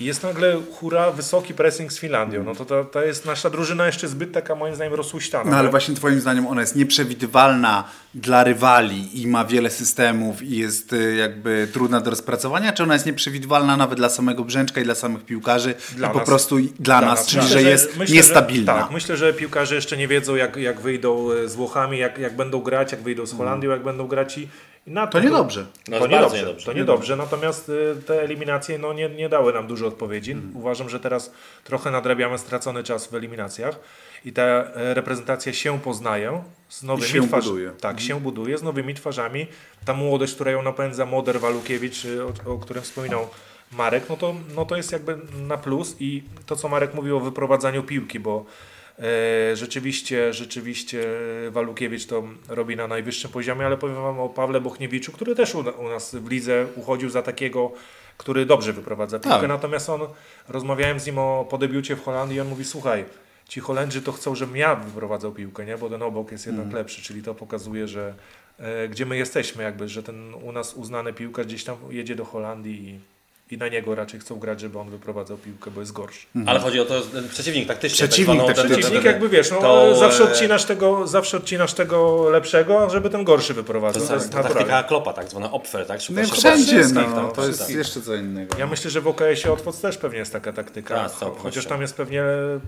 [0.01, 2.45] I jest nagle hura, wysoki pressing z Finlandią.
[2.45, 5.51] No to ta, ta jest nasza drużyna jeszcze zbyt taka moim zdaniem rozhuśtana.
[5.51, 10.57] No ale właśnie twoim zdaniem ona jest nieprzewidywalna dla rywali i ma wiele systemów i
[10.57, 14.85] jest y, jakby trudna do rozpracowania, czy ona jest nieprzewidywalna nawet dla samego Brzęczka i
[14.85, 16.27] dla samych piłkarzy Dla i po nas.
[16.29, 18.75] prostu i- dla, nas, czyli Myślę, że jest myślę, niestabilna.
[18.77, 22.19] Że, tak, myślę, że piłkarze jeszcze nie wiedzą, jak, jak wyjdą e, z Włochami, jak,
[22.19, 24.49] jak będą grać, jak wyjdą z Holandią, jak będą grać i,
[24.82, 25.67] i na To niedobrze.
[25.89, 26.39] No, to niedobrze.
[26.39, 26.67] niedobrze.
[26.67, 30.33] To niedobrze, natomiast y, te eliminacje no, nie, nie dały nam dużo odpowiedzi.
[30.33, 30.57] Mhm.
[30.57, 31.33] Uważam, że teraz
[31.65, 33.79] trochę nadrabiamy stracony czas w eliminacjach
[34.25, 37.43] i ta e, reprezentacja się poznaje z nowymi się twarzami.
[37.43, 37.65] buduje.
[37.65, 37.81] Mhm.
[37.81, 39.47] Tak, się buduje z nowymi twarzami.
[39.85, 43.29] Ta młodość, która ją napędza, Moder Walukiewicz, y, o, o którym wspominał
[43.73, 45.19] Marek, no to, no to jest jakby
[45.49, 48.45] na plus i to, co Marek mówił o wyprowadzaniu piłki, bo
[49.55, 51.05] rzeczywiście, rzeczywiście
[51.51, 55.89] Walukiewicz to robi na najwyższym poziomie, ale powiem Wam o Pawle Bochniewiczu, który też u,
[55.89, 57.73] nas w lidze uchodził za takiego,
[58.17, 59.49] który dobrze wyprowadza piłkę, Tak.
[59.49, 60.01] natomiast on,
[60.49, 63.05] rozmawiałem z nim o, po debiucie w Holandii i on mówi, słuchaj,
[63.49, 65.79] ci Holendrzy to chcą, żebym ja wyprowadzał piłkę, nie?
[65.79, 68.15] bo ten obok jest jednak lepszy, czyli to pokazuje, że
[68.59, 72.25] e, gdzie my jesteśmy jakby, że ten u nas uznany piłkarz gdzieś tam jedzie do
[72.25, 73.01] Holandii i,
[73.53, 76.27] i na niego raczej chcą grać, żeby on wyprowadzał piłkę, bo jest gorszy.
[76.47, 78.09] Ale chodzi o to, ten przeciwnik taktyczny.
[78.09, 78.69] Przeciwnik tak zwaną-.
[78.79, 83.55] Przeciwnik jakby wiesz, no, to, zawsze, odcinasz tego, zawsze odcinasz tego lepszego, żeby ten gorszy
[83.55, 84.03] wyprowadzał.
[84.03, 86.01] To To, jest jest to taktyka klopa, tak zwana opfer, tak?
[86.11, 87.77] No Szuka wszędzie, no, tam, to jest wszystkich.
[87.77, 88.57] jeszcze co innego.
[88.59, 91.67] Ja myślę, że w OKS-ie Otwoc też pewnie jest taka taktyka, Tak, z całą chociaż
[91.67, 92.23] tam jest pewnie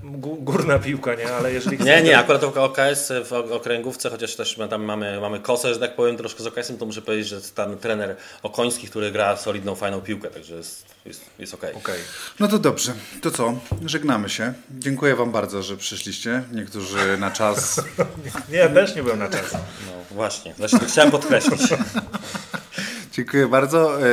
[0.05, 1.33] gó- górna piłka, nie?
[1.35, 5.75] Ale jeżeli Nie, nie, akurat w OKS w okręgówce, chociaż też tam mamy, mamy kosę,
[5.75, 9.37] że tak powiem, troszkę z OKS-em, to muszę powiedzieć, że ten trener Okoński, który gra
[9.37, 10.74] solidną, fajną piłkę, także jest,
[11.05, 11.75] jest, jest okej.
[11.75, 11.99] Okej.
[12.41, 13.61] No to dobrze, to co?
[13.87, 14.53] Żegnamy się.
[14.79, 16.43] Dziękuję Wam bardzo, że przyszliście.
[16.53, 17.81] Niektórzy na czas.
[18.53, 19.53] Nie, ja też nie byłem na czas.
[19.53, 21.61] No właśnie, właśnie to chciałem podkreślić.
[23.13, 23.99] Dziękuję bardzo.
[23.99, 24.05] Eee,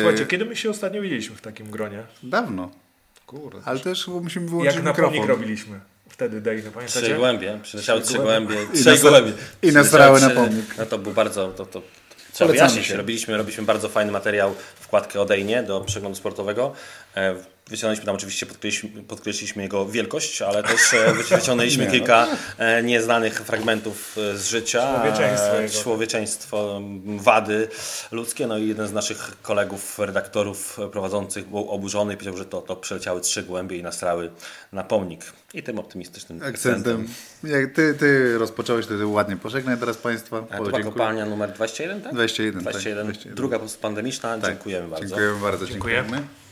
[0.00, 2.02] Słuchajcie, kiedy my się ostatnio widzieliśmy w takim gronie?
[2.22, 2.70] Dawno,
[3.26, 3.58] Kurde.
[3.64, 5.14] ale też musimy wyłączyć Jak na mikrofon.
[5.14, 5.80] pomnik robiliśmy.
[6.08, 7.60] Wtedy Dejny, Trzy pamiętacie?
[7.62, 8.54] przyleciały trzy gołębie.
[8.54, 9.32] gołębie, I trzej nasra- gołębie.
[9.62, 10.66] i nasrały na Przyleciały pomnik.
[10.68, 11.82] trzy- No to był bardzo, to, to
[12.34, 12.90] trzeba wyjaśnić.
[12.90, 16.72] Robiliśmy, robiliśmy bardzo fajny materiał, wkładkę odejnie do przeglądu sportowego.
[17.70, 22.26] Wyciągnęliśmy tam oczywiście, podkreśliliśmy, podkreśliliśmy jego wielkość, ale też e, wyci- wyciągnęliśmy Nie, no kilka
[22.58, 24.94] e, nieznanych fragmentów e, z życia.
[24.94, 25.82] Człowieczeństwo jego.
[25.82, 26.80] Człowieczeństwo,
[27.16, 27.68] wady
[28.12, 28.46] ludzkie.
[28.46, 32.76] No i jeden z naszych kolegów, redaktorów prowadzących był oburzony i powiedział, że to, to
[32.76, 34.30] przeleciały trzy gołębie i nasrały
[34.72, 35.24] na pomnik.
[35.54, 37.08] I tym optymistycznym Akcentem.
[37.44, 40.42] Jak ty, ty rozpocząłeś, to ty ładnie pożegnaj teraz Państwa.
[40.42, 42.14] To była kopalnia numer 21, tak?
[42.14, 43.04] 21, tak, 21.
[43.04, 43.36] 21.
[43.36, 44.38] Druga postpandemiczna.
[44.38, 44.50] Tak.
[44.50, 45.06] Dziękujemy bardzo.
[45.06, 45.66] Dziękujemy bardzo.
[45.66, 45.94] Dziękuję.
[45.94, 46.43] Dziękujemy.